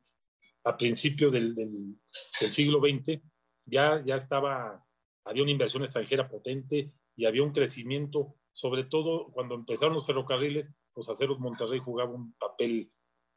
[0.64, 1.96] a principios del, del,
[2.40, 3.22] del, siglo XX,
[3.66, 4.84] ya, ya estaba,
[5.26, 10.72] había una inversión extranjera potente y había un crecimiento sobre todo cuando empezaron los ferrocarriles,
[10.96, 12.92] los aceros Monterrey jugaba un papel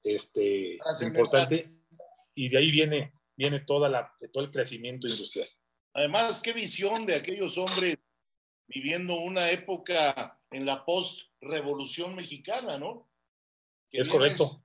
[0.04, 1.66] este, importante
[2.34, 5.48] y de ahí viene, viene toda la, todo el crecimiento industrial.
[5.96, 7.96] Además, qué visión de aquellos hombres
[8.66, 13.08] viviendo una época en la post-revolución mexicana, ¿no?
[13.90, 14.62] Que es correcto.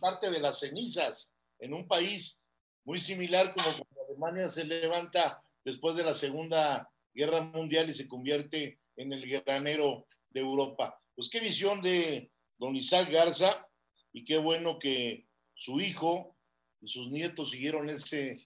[0.00, 2.44] Parte de las cenizas en un país
[2.84, 8.06] muy similar como cuando Alemania se levanta después de la Segunda Guerra Mundial y se
[8.06, 10.96] convierte en el granero de Europa.
[11.16, 13.66] Pues qué visión de don Isaac Garza
[14.12, 16.36] y qué bueno que su hijo
[16.80, 18.36] y sus nietos siguieron ese,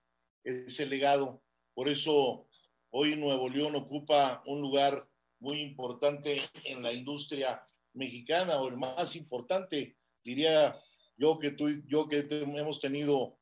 [0.42, 1.42] ese legado.
[1.76, 2.48] Por eso
[2.88, 5.06] hoy Nuevo León ocupa un lugar
[5.40, 7.62] muy importante en la industria
[7.92, 10.74] mexicana o el más importante, diría
[11.18, 13.38] yo que tú yo que hemos tenido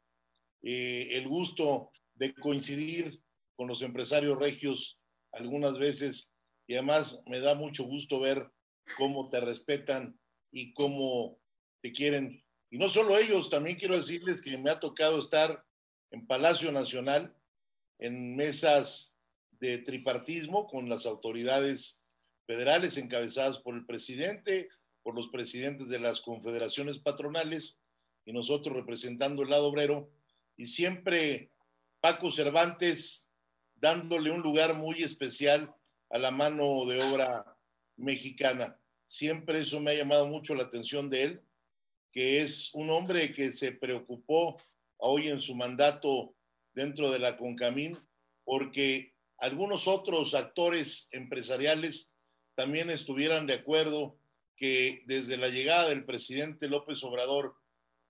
[0.65, 3.23] eh, el gusto de coincidir
[3.55, 4.99] con los empresarios regios
[5.31, 6.35] algunas veces
[6.67, 8.51] y además me da mucho gusto ver
[8.99, 10.19] cómo te respetan
[10.51, 11.39] y cómo
[11.81, 12.45] te quieren.
[12.69, 15.65] Y no solo ellos, también quiero decirles que me ha tocado estar
[16.11, 17.33] en Palacio Nacional,
[17.99, 19.17] en mesas
[19.61, 22.03] de tripartismo con las autoridades
[22.47, 24.69] federales encabezadas por el presidente,
[25.03, 27.83] por los presidentes de las confederaciones patronales
[28.25, 30.11] y nosotros representando el lado obrero.
[30.57, 31.51] Y siempre
[32.01, 33.29] Paco Cervantes
[33.77, 35.75] dándole un lugar muy especial
[36.11, 37.57] a la mano de obra
[37.97, 38.79] mexicana.
[39.05, 41.43] Siempre eso me ha llamado mucho la atención de él,
[42.13, 44.57] que es un hombre que se preocupó
[44.97, 46.35] hoy en su mandato
[46.75, 47.99] dentro de la CONCAMIN,
[48.45, 52.17] porque algunos otros actores empresariales
[52.55, 54.19] también estuvieran de acuerdo
[54.57, 57.57] que desde la llegada del presidente López Obrador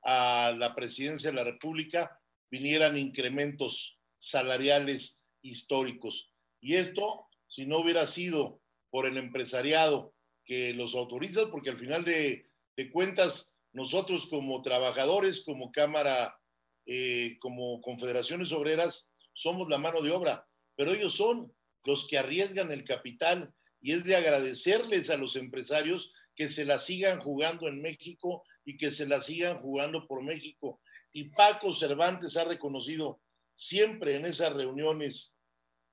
[0.03, 6.31] a la presidencia de la República vinieran incrementos salariales históricos.
[6.61, 8.61] Y esto, si no hubiera sido
[8.91, 12.49] por el empresariado que los autoriza, porque al final de,
[12.93, 16.39] cuentas, nosotros como trabajadores, como Cámara,
[16.87, 21.53] eh, como confederaciones obreras, somos la mano de obra, pero ellos son
[21.85, 26.79] los que arriesgan el capital y es de agradecerles a los empresarios que se la
[26.79, 30.81] sigan jugando en México y que se la sigan jugando por México.
[31.13, 33.21] Y Paco Cervantes ha reconocido
[33.53, 35.37] siempre en esas reuniones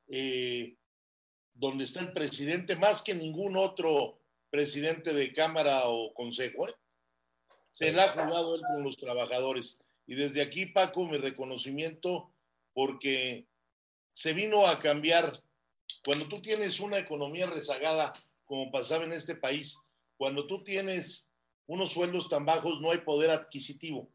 [0.08, 0.76] eh,
[1.54, 4.20] donde está el presidente, más que ningún otro
[4.50, 6.76] presidente de Cámara o Consejo, ¿eh?
[7.70, 9.84] se la ha jugado él con los trabajadores.
[10.12, 12.34] Y desde aquí, Paco, mi reconocimiento,
[12.74, 13.48] porque
[14.12, 15.42] se vino a cambiar.
[16.04, 18.12] Cuando tú tienes una economía rezagada,
[18.44, 19.78] como pasaba en este país,
[20.18, 21.32] cuando tú tienes
[21.66, 24.12] unos sueldos tan bajos, no hay poder adquisitivo.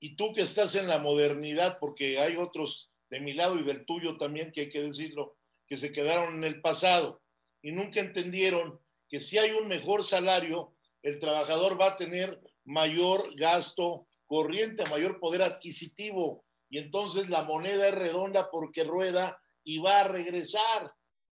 [0.00, 3.84] Y tú que estás en la modernidad, porque hay otros de mi lado y del
[3.84, 5.36] tuyo también, que hay que decirlo,
[5.66, 7.20] que se quedaron en el pasado
[7.60, 8.80] y nunca entendieron
[9.10, 10.72] que si hay un mejor salario,
[11.02, 17.88] el trabajador va a tener mayor gasto corriente, mayor poder adquisitivo y entonces la moneda
[17.88, 20.92] es redonda porque rueda y va a regresar.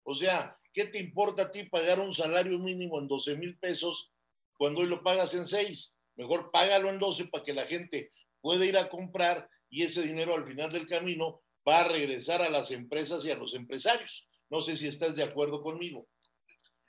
[0.03, 4.12] O sea, ¿qué te importa a ti pagar un salario mínimo en 12 mil pesos
[4.57, 6.01] cuando hoy lo pagas en 6?
[6.16, 8.11] Mejor págalo en 12 para que la gente
[8.41, 12.49] pueda ir a comprar y ese dinero al final del camino va a regresar a
[12.49, 14.26] las empresas y a los empresarios.
[14.49, 16.09] No sé si estás de acuerdo conmigo.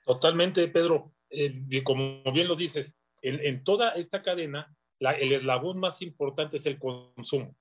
[0.06, 1.14] Totalmente, Pedro.
[1.30, 6.78] Eh, como bien lo dices, en, toda esta cadena, el eslabón más importante es el
[6.78, 7.56] consumo.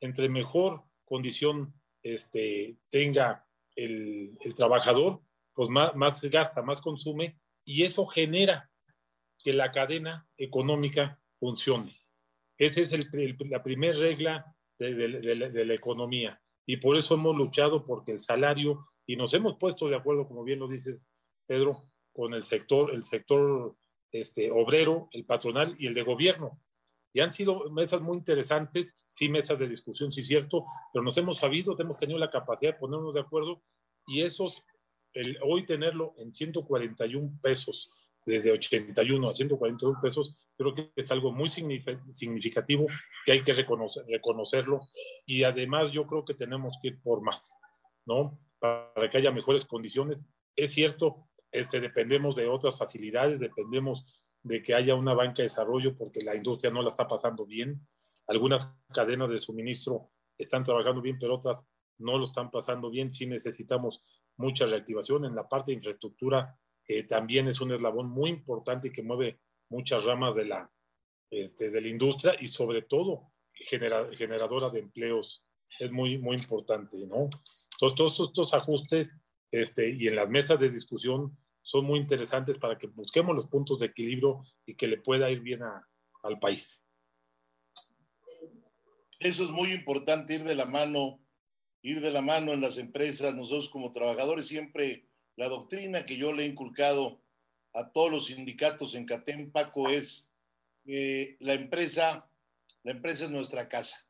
[0.00, 3.46] Entre mejor condición este, tenga
[3.76, 5.20] el, trabajador,
[5.54, 8.70] pues más, más gasta, más consume, y eso genera
[9.42, 11.92] que la cadena económica funcione.
[12.58, 12.92] Esa es
[13.50, 19.16] la primera regla de, la economía y por eso hemos luchado porque el salario, y
[19.16, 21.12] nos hemos puesto de acuerdo, como bien lo dices,
[21.46, 23.76] Pedro, con el sector, el sector
[24.10, 26.60] este, obrero, el patronal y el de gobierno.
[27.14, 31.38] Y han sido mesas muy interesantes, sí, mesas de discusión, sí, cierto, pero nos hemos
[31.38, 33.62] sabido, hemos tenido la capacidad de ponernos de acuerdo
[34.06, 34.62] y esos,
[35.14, 37.90] el, hoy tenerlo en 141 pesos,
[38.26, 42.86] desde 81 a 141 pesos, creo que es algo muy significativo
[43.24, 44.80] que hay que reconocer, reconocerlo
[45.24, 47.54] y además yo creo que tenemos que ir por más,
[48.06, 48.38] ¿no?
[48.58, 50.24] Para que haya mejores condiciones.
[50.56, 55.92] Es cierto, este, dependemos de otras facilidades, dependemos de que haya una banca de desarrollo
[55.94, 57.84] porque la industria no la está pasando bien.
[58.28, 61.66] Algunas cadenas de suministro están trabajando bien, pero otras
[61.98, 63.10] no lo están pasando bien.
[63.10, 64.04] Sí necesitamos
[64.36, 66.56] mucha reactivación en la parte de infraestructura
[67.08, 69.40] también es un eslabón muy importante que mueve
[69.70, 70.70] muchas ramas de la,
[71.30, 75.44] este, industria y sobre todo generadora de empleos.
[75.78, 77.24] Es muy, muy importante, ¿no?
[77.24, 79.16] Entonces, todos estos ajustes
[79.50, 83.78] este, y en las mesas de discusión son muy interesantes para que busquemos los puntos
[83.78, 85.88] de equilibrio y que le pueda ir bien a,
[86.22, 86.84] al país.
[89.18, 91.24] Eso es muy importante, ir de la mano,
[91.80, 93.34] ir de la mano en las empresas.
[93.34, 97.22] Nosotros como trabajadores siempre la doctrina que yo le he inculcado
[97.72, 100.30] a todos los sindicatos en CATEM, Paco, es
[100.84, 102.30] que la empresa,
[102.82, 104.06] la empresa es nuestra casa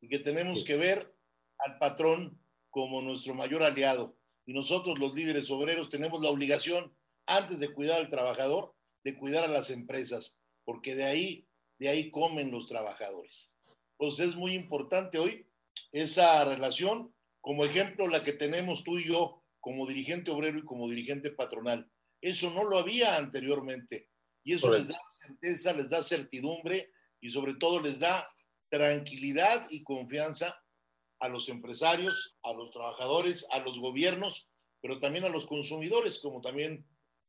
[0.00, 1.14] y que tenemos que ver
[1.58, 4.16] al patrón como nuestro mayor aliado.
[4.46, 6.94] Y nosotros, los líderes obreros, tenemos la obligación,
[7.26, 8.74] antes de cuidar al trabajador,
[9.04, 13.56] de cuidar a las empresas, porque de ahí, de ahí comen los trabajadores.
[13.96, 15.46] Pues es muy importante hoy.
[15.92, 20.88] esa relación, como ejemplo la que tenemos tú y yo como dirigente obrero y como
[20.88, 21.90] dirigente patronal.
[22.20, 24.08] Eso no lo había anteriormente
[24.42, 28.28] y eso les da certeza, les da certidumbre y sobre todo les da
[28.70, 30.58] tranquilidad y confianza
[31.20, 34.48] a los empresarios, a los trabajadores, a los gobiernos,
[34.80, 36.86] pero también a los consumidores, como también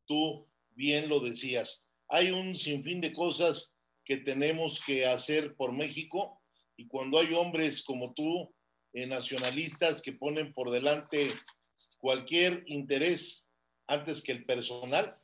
[0.08, 1.86] tú bien lo decías.
[2.08, 6.42] Hay un sinfín de cosas que tenemos que hacer por México
[6.78, 8.54] y cuando hay hombres como tú,
[8.94, 11.30] eh, nacionalistas, que ponen por delante
[12.00, 13.52] cualquier interés
[13.88, 15.18] antes que el personal,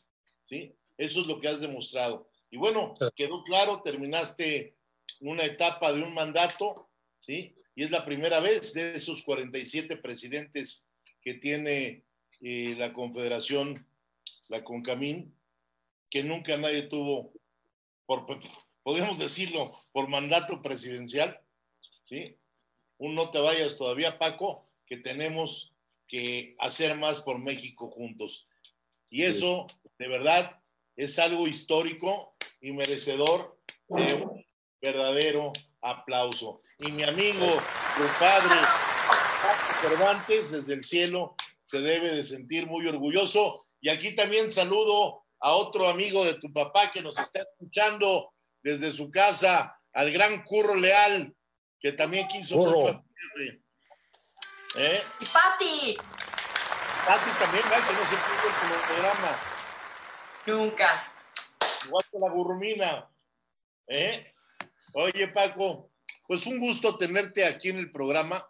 [0.47, 0.73] ¿sí?
[0.97, 2.29] Eso es lo que has demostrado.
[2.49, 4.75] Y bueno, quedó claro, terminaste
[5.19, 6.89] una etapa de un mandato,
[7.19, 7.55] ¿sí?
[7.77, 10.87] Y es la primera vez de esos 47 presidentes
[11.21, 12.05] que tiene
[12.41, 13.87] eh, la Confederación,
[14.47, 15.31] la CONCAMIN,
[16.09, 17.33] que nunca nadie tuvo,
[18.07, 18.25] por,
[18.83, 21.39] podemos decirlo, por mandato presidencial,
[22.01, 22.35] ¿sí?
[22.97, 25.71] Un no te vayas todavía, Paco, que tenemos
[26.07, 28.47] que hacer más por México juntos.
[29.07, 29.67] Y eso,
[29.99, 30.63] de verdad,
[30.95, 34.43] es algo histórico y merecedor de un
[34.81, 36.63] verdadero aplauso.
[36.79, 37.45] Y mi amigo,
[37.97, 38.55] tu padre,
[39.81, 43.65] Cervantes, desde el cielo, se debe de sentir muy orgulloso.
[43.81, 48.29] Y aquí también saludo a otro amigo de tu papá que nos está escuchando
[48.61, 51.35] desde su casa, al gran Curro Leal,
[51.79, 53.03] que también quiso mucho
[54.75, 55.03] ¿Eh?
[55.19, 55.97] Y Pati.
[57.07, 57.87] Pati también, ¿verdad?
[57.87, 59.37] Que no se puso el programa.
[60.45, 61.13] Nunca.
[61.85, 63.09] Igual que la burrumina.
[63.87, 64.33] ¿Eh?
[64.93, 65.89] Oye, Paco,
[66.27, 68.45] pues un gusto tenerte aquí en el programa.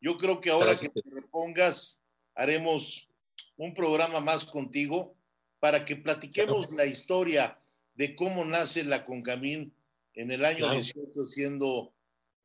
[0.00, 2.02] Yo creo que ahora que te repongas,
[2.34, 3.08] haremos
[3.56, 5.16] un programa más contigo
[5.58, 7.58] para que platiquemos la historia
[7.94, 9.74] de cómo nace la Concamín
[10.14, 11.94] en el año 18 siendo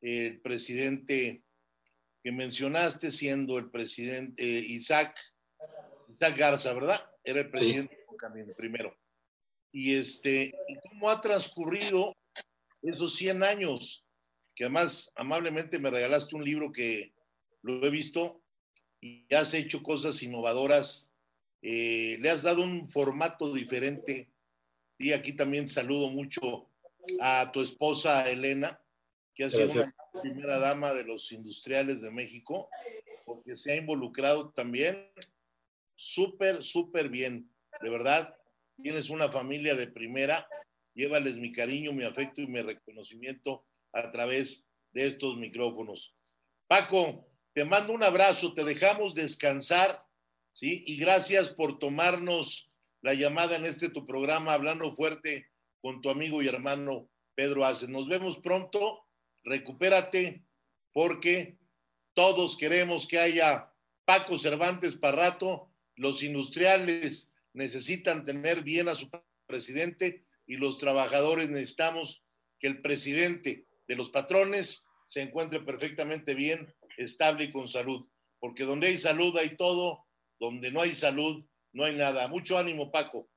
[0.02, 1.44] el presidente
[2.24, 5.20] que mencionaste, siendo el presidente Isaac,
[6.10, 7.02] Isaac Garza, ¿verdad?
[7.24, 8.96] Era el presidente de Concamín primero.
[9.72, 10.54] Y este,
[10.90, 12.16] cómo ha transcurrido
[12.82, 14.06] esos 100 años,
[14.56, 17.14] que además amablemente me regalaste un libro que
[17.62, 18.42] lo he visto
[19.00, 21.12] y has hecho cosas innovadoras,
[21.62, 24.30] eh, le has dado un formato diferente.
[24.98, 26.70] Y aquí también saludo mucho
[27.20, 28.80] a tu esposa Elena,
[29.34, 32.70] que ha sido una primera dama de los industriales de México,
[33.26, 35.10] porque se ha involucrado también
[35.96, 37.50] súper, súper bien.
[37.82, 38.36] De verdad,
[38.82, 40.48] tienes una familia de primera.
[40.94, 46.16] Llévales mi cariño, mi afecto y mi reconocimiento a través de estos micrófonos.
[46.68, 50.04] Paco, te mando un abrazo, te dejamos descansar,
[50.52, 50.84] ¿sí?
[50.86, 52.70] Y gracias por tomarnos
[53.02, 55.50] la llamada en este tu programa, hablando fuerte
[55.82, 57.90] con tu amigo y hermano Pedro Aces.
[57.90, 59.06] Nos vemos pronto,
[59.44, 60.46] recupérate,
[60.94, 61.58] porque
[62.14, 63.74] todos queremos que haya
[64.06, 69.10] Paco Cervantes para rato, los industriales necesitan tener bien a su
[69.46, 72.24] presidente y los trabajadores necesitamos
[72.60, 78.08] que el presidente de los patrones se encuentre perfectamente bien estable y con salud,
[78.40, 80.06] porque donde hay salud hay todo,
[80.40, 82.30] donde no hay salud no hay nada.
[82.30, 83.28] Mucho ánimo, Paco.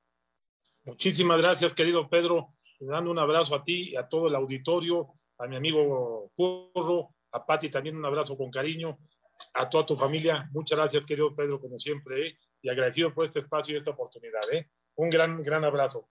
[0.85, 2.53] Muchísimas gracias, querido Pedro.
[2.79, 7.69] dando un abrazo a ti, a todo el auditorio, a mi amigo Curro, a Pati
[7.69, 8.97] también un abrazo con cariño,
[9.55, 10.49] a toda tu familia.
[10.53, 12.37] Muchas gracias, querido Pedro, como siempre, ¿eh?
[12.61, 14.41] y agradecido por este espacio y esta oportunidad.
[14.53, 14.69] ¿eh?
[14.95, 16.07] Un gran, gran abrazo.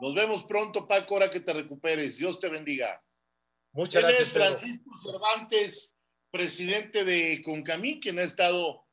[0.00, 2.16] Nos vemos pronto, Paco, ahora que te recuperes.
[2.18, 3.02] Dios te bendiga.
[3.72, 4.28] Muchas gracias.
[4.28, 5.96] Es Francisco Cervantes
[6.32, 8.86] presidente de Concamí, quien ha estado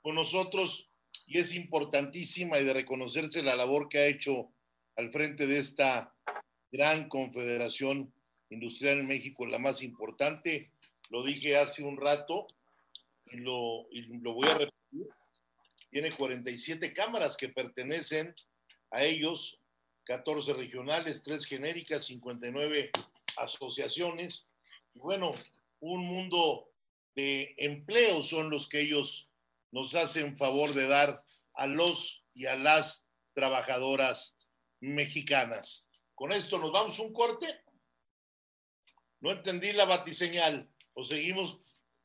[0.00, 0.88] con nosotros
[1.26, 4.52] y es importantísima y de reconocerse la labor que ha hecho
[4.96, 6.14] al frente de esta
[6.70, 8.14] gran confederación
[8.48, 10.70] industrial en México, la más importante.
[11.10, 12.46] Lo dije hace un rato
[13.26, 15.08] y lo, y lo voy a repetir.
[15.90, 18.36] Tiene 47 cámaras que pertenecen
[18.90, 19.60] a ellos,
[20.04, 22.90] 14 regionales, 3 genéricas, 59
[23.36, 24.50] asociaciones.
[24.94, 25.32] Y bueno,
[25.80, 26.70] un mundo
[27.14, 29.28] de empleo son los que ellos
[29.70, 31.24] nos hacen favor de dar
[31.54, 34.36] a los y a las trabajadoras
[34.80, 35.88] mexicanas.
[36.14, 37.46] Con esto nos vamos un corte.
[39.20, 40.68] No entendí la batiseñal.
[40.92, 41.58] O seguimos,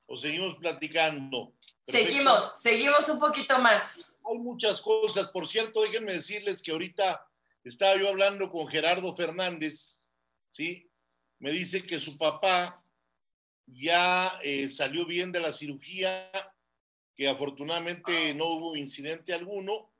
[0.07, 1.53] o seguimos platicando.
[1.83, 4.11] Seguimos, seguimos un poquito más.
[4.25, 5.27] Hay muchas cosas.
[5.27, 7.28] Por cierto, déjenme decirles que ahorita
[7.63, 9.99] estaba yo hablando con Gerardo Fernández,
[10.47, 10.89] ¿sí?
[11.39, 12.83] Me dice que su papá
[13.65, 16.31] ya eh, salió bien de la cirugía,
[17.15, 19.91] que afortunadamente no hubo incidente alguno,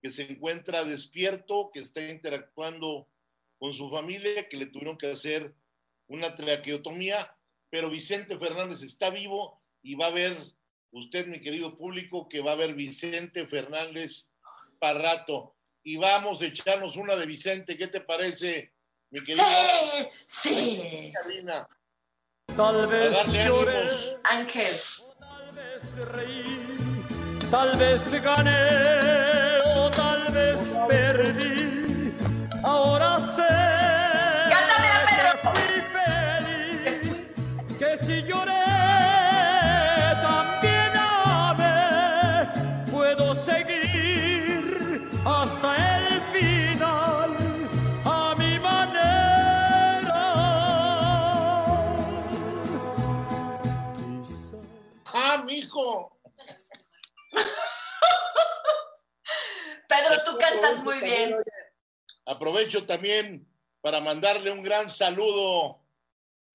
[0.00, 3.08] que se encuentra despierto, que está interactuando
[3.58, 5.54] con su familia, que le tuvieron que hacer
[6.08, 7.36] una traqueotomía
[7.72, 10.36] pero Vicente Fernández está vivo y va a ver
[10.90, 14.34] usted, mi querido público, que va a ver Vicente Fernández
[14.78, 15.56] para rato.
[15.84, 18.72] Y vamos a echarnos una de Vicente, ¿qué te parece,
[19.10, 19.20] mi?
[19.20, 19.34] Sí,
[20.26, 21.12] sí.
[21.14, 21.66] Karina?
[22.56, 24.16] Tal vez ánimos.
[24.24, 24.76] Ángel.
[25.18, 29.21] tal vez reí, tal vez gané
[62.62, 63.44] Aprovecho también
[63.80, 65.84] para mandarle un gran saludo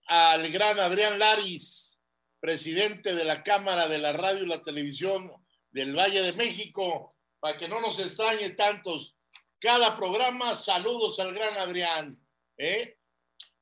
[0.05, 1.99] al gran Adrián Laris,
[2.39, 5.33] presidente de la Cámara de la Radio y la Televisión
[5.69, 9.17] del Valle de México, para que no nos extrañe tantos.
[9.59, 12.17] Cada programa, saludos al gran Adrián.
[12.57, 12.97] ¿eh?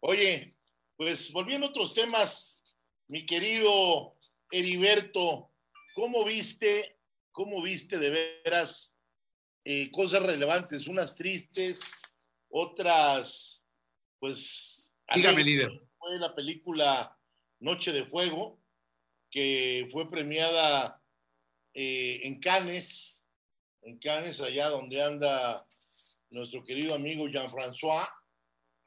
[0.02, 0.56] Oye,
[0.96, 2.62] pues volviendo a otros temas,
[3.08, 4.20] mi querido
[4.52, 5.50] Heriberto,
[5.96, 7.00] ¿cómo viste,
[7.32, 8.10] cómo viste de
[8.44, 9.00] veras
[9.64, 11.90] eh, cosas relevantes, unas tristes,
[12.50, 13.66] otras,
[14.20, 14.94] pues...
[15.14, 15.82] Dígame, líder.
[15.96, 17.18] Fue la película
[17.60, 18.60] Noche de Fuego,
[19.30, 21.02] que fue premiada
[21.74, 23.22] eh, en Cannes,
[23.82, 25.68] en Cannes, allá donde anda
[26.30, 28.10] nuestro querido amigo Jean-François,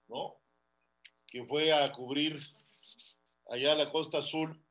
[0.08, 0.40] ¿no?
[1.26, 2.40] Que fue a cubrir
[3.50, 4.62] allá a la costa azul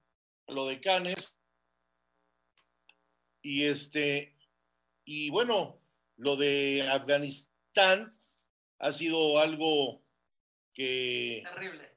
[0.48, 1.40] lo de Cannes.
[3.42, 4.36] Y este,
[5.06, 5.80] y bueno,
[6.18, 8.17] lo de Afganistán
[8.80, 10.02] ha sido algo
[10.74, 11.92] que Terrible.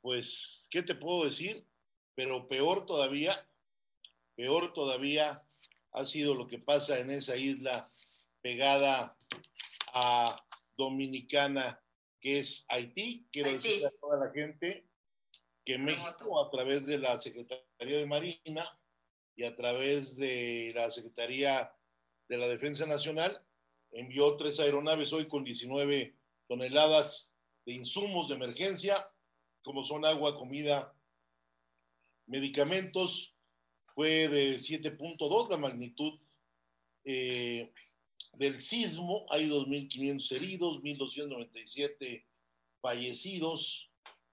[0.00, 1.64] pues, ¿qué te puedo decir?
[2.14, 3.46] Pero peor todavía,
[4.36, 5.42] peor todavía
[5.92, 7.90] ha sido lo que pasa en esa isla
[8.40, 9.16] pegada
[9.92, 10.44] a
[10.76, 11.80] Dominicana,
[12.20, 13.26] que es Haití.
[13.30, 13.68] Quiero Haití.
[13.68, 14.86] decirle a toda la gente
[15.64, 17.64] que México, a través de la Secretaría
[17.98, 18.78] de Marina
[19.36, 21.72] y a través de la Secretaría
[22.28, 23.40] de la Defensa Nacional,
[23.92, 26.14] envió tres aeronaves hoy con 19
[26.48, 27.36] toneladas
[27.66, 29.08] de insumos de emergencia,
[29.62, 30.94] como son agua, comida,
[32.26, 33.34] medicamentos.
[33.94, 36.18] Fue de 7.2 la magnitud
[37.04, 37.72] eh,
[38.32, 39.24] del sismo.
[39.30, 42.24] Hay 2.500 heridos, 1.297
[42.80, 43.90] fallecidos.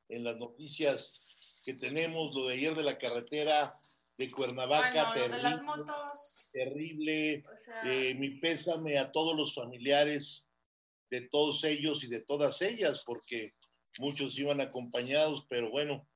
[0.10, 1.26] En las noticias
[1.64, 3.80] que tenemos, lo de ayer de la carretera
[4.18, 6.50] de Cuernavaca, Bueno, lo de las terrible, motos.
[6.52, 7.44] terrible.
[7.46, 10.51] O sea, Eh, mi pésame a todos los familiares
[11.12, 13.54] de todos ellos y de todas ellas, porque
[14.00, 16.08] muchos iban acompañados, pero bueno,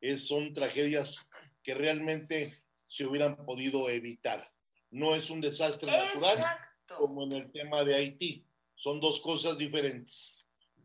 [0.00, 1.30] es, son tragedias
[1.62, 4.50] que realmente se hubieran podido evitar.
[4.90, 6.56] No es un desastre natural
[6.96, 8.46] como en el tema de Haití.
[8.74, 10.34] Son dos cosas diferentes.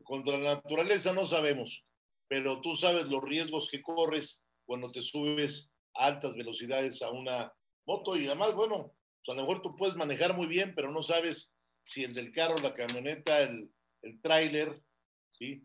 [0.04, 1.86] Contra la naturaleza no sabemos,
[2.28, 7.54] pero tú sabes los riesgos que corres cuando te subes a altas velocidades a una
[7.86, 8.94] moto y además, bueno,
[9.26, 12.56] a lo mejor tú puedes manejar muy bien, pero no sabes si el del carro,
[12.58, 13.72] la camioneta, el,
[14.02, 14.82] el tráiler,
[15.30, 15.64] ¿sí?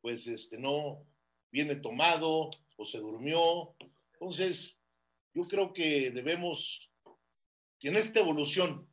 [0.00, 1.06] Pues este no
[1.50, 3.74] viene tomado o se durmió.
[4.14, 4.82] Entonces,
[5.34, 6.90] yo creo que debemos,
[7.80, 8.88] en esta evolución,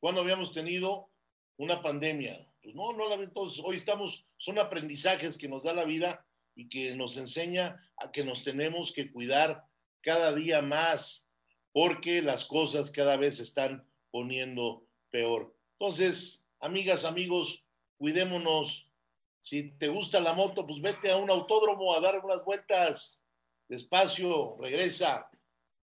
[0.00, 1.10] cuando habíamos tenido
[1.56, 5.84] una pandemia, pues no, no la entonces hoy estamos, son aprendizajes que nos da la
[5.84, 9.64] vida y que nos enseña a que nos tenemos que cuidar
[10.02, 11.28] cada día más,
[11.72, 15.54] porque las cosas cada vez se están poniendo peor.
[15.80, 17.64] Entonces, amigas, amigos,
[17.96, 18.86] cuidémonos.
[19.38, 23.24] Si te gusta la moto, pues vete a un autódromo a dar unas vueltas
[23.66, 25.30] despacio, regresa.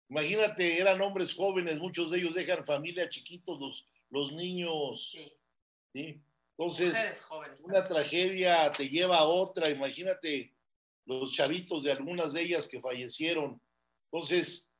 [0.08, 5.10] Imagínate, eran hombres jóvenes, muchos de ellos dejan familia chiquitos, los, los niños.
[5.12, 5.32] Sí.
[5.92, 6.22] ¿sí?
[6.58, 6.96] Entonces,
[7.62, 9.70] una tragedia te lleva a otra.
[9.70, 10.56] Imagínate
[11.06, 13.62] los chavitos de algunas de ellas que fallecieron.
[14.10, 14.72] Entonces,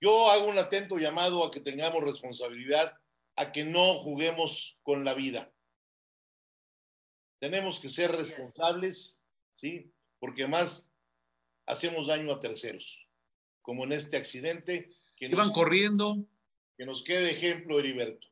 [0.00, 2.92] yo hago un atento llamado a que tengamos responsabilidad,
[3.36, 5.52] a que no juguemos con la vida.
[7.40, 9.20] Tenemos que ser responsables,
[9.52, 9.92] ¿sí?
[10.20, 10.90] Porque más
[11.66, 13.08] hacemos daño a terceros,
[13.62, 14.88] como en este accidente.
[15.16, 16.16] Que Iban nos, corriendo,
[16.76, 18.26] que nos quede de ejemplo, Heriberto,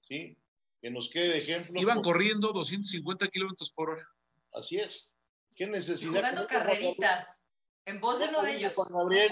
[0.00, 0.36] ¿sí?
[0.80, 1.80] Que nos quede de ejemplo.
[1.80, 4.08] iban porque- corriendo 250 kilómetros por hora.
[4.52, 5.12] Así es.
[5.56, 6.12] ¿Qué necesidad?
[6.20, 7.40] jugando carreritas.
[7.84, 8.74] En voz de uno de ellos.
[8.74, 9.30] Con Gabriel,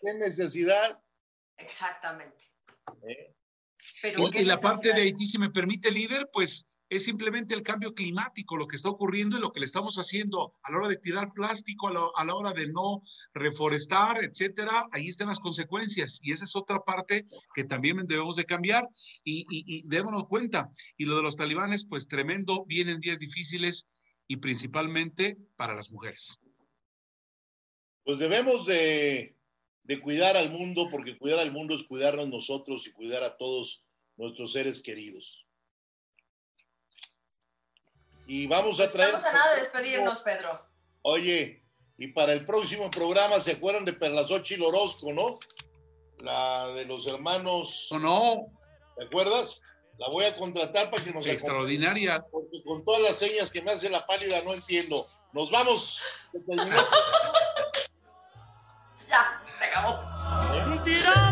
[0.00, 0.98] qué necesidad.
[1.58, 2.44] Exactamente.
[3.06, 3.34] ¿eh?
[4.00, 5.02] Pero Y, y la parte de.
[5.02, 9.38] Haití, si me permite, líder, pues es simplemente el cambio climático, lo que está ocurriendo
[9.38, 12.52] y lo que le estamos haciendo a la hora de tirar plástico, a la, hora
[12.52, 13.02] de no
[13.32, 14.88] reforestar, etcétera.
[14.92, 17.24] Ahí están las consecuencias y esa es otra parte
[17.54, 18.86] que también debemos de cambiar
[19.24, 20.70] y, y, démonos cuenta.
[20.98, 23.86] Y lo de los talibanes, pues tremendo, vienen días difíciles
[24.28, 26.38] y principalmente para las mujeres.
[28.04, 29.34] Pues debemos de,
[29.84, 33.84] de cuidar al mundo, porque cuidar al mundo es cuidarnos nosotros y cuidar a todos
[34.16, 35.44] nuestros seres queridos.
[38.26, 39.14] Y vamos a traer.
[39.14, 40.66] Estamos a nada de despedirnos, Pedro.
[41.02, 41.64] Oye,
[41.98, 45.38] y para el próximo programa, ¿se acuerdan de Perlazochi Orozco, no?
[46.18, 47.90] La de los hermanos.
[47.90, 48.46] ¿O no?
[48.96, 49.62] ¿Te acuerdas?
[49.98, 52.24] La voy a contratar para que nos Extraordinaria.
[52.30, 55.08] Porque con todas las señas que me hace la pálida no entiendo.
[55.32, 56.00] Nos vamos.
[59.08, 59.41] ya.
[60.84, 61.31] tirado.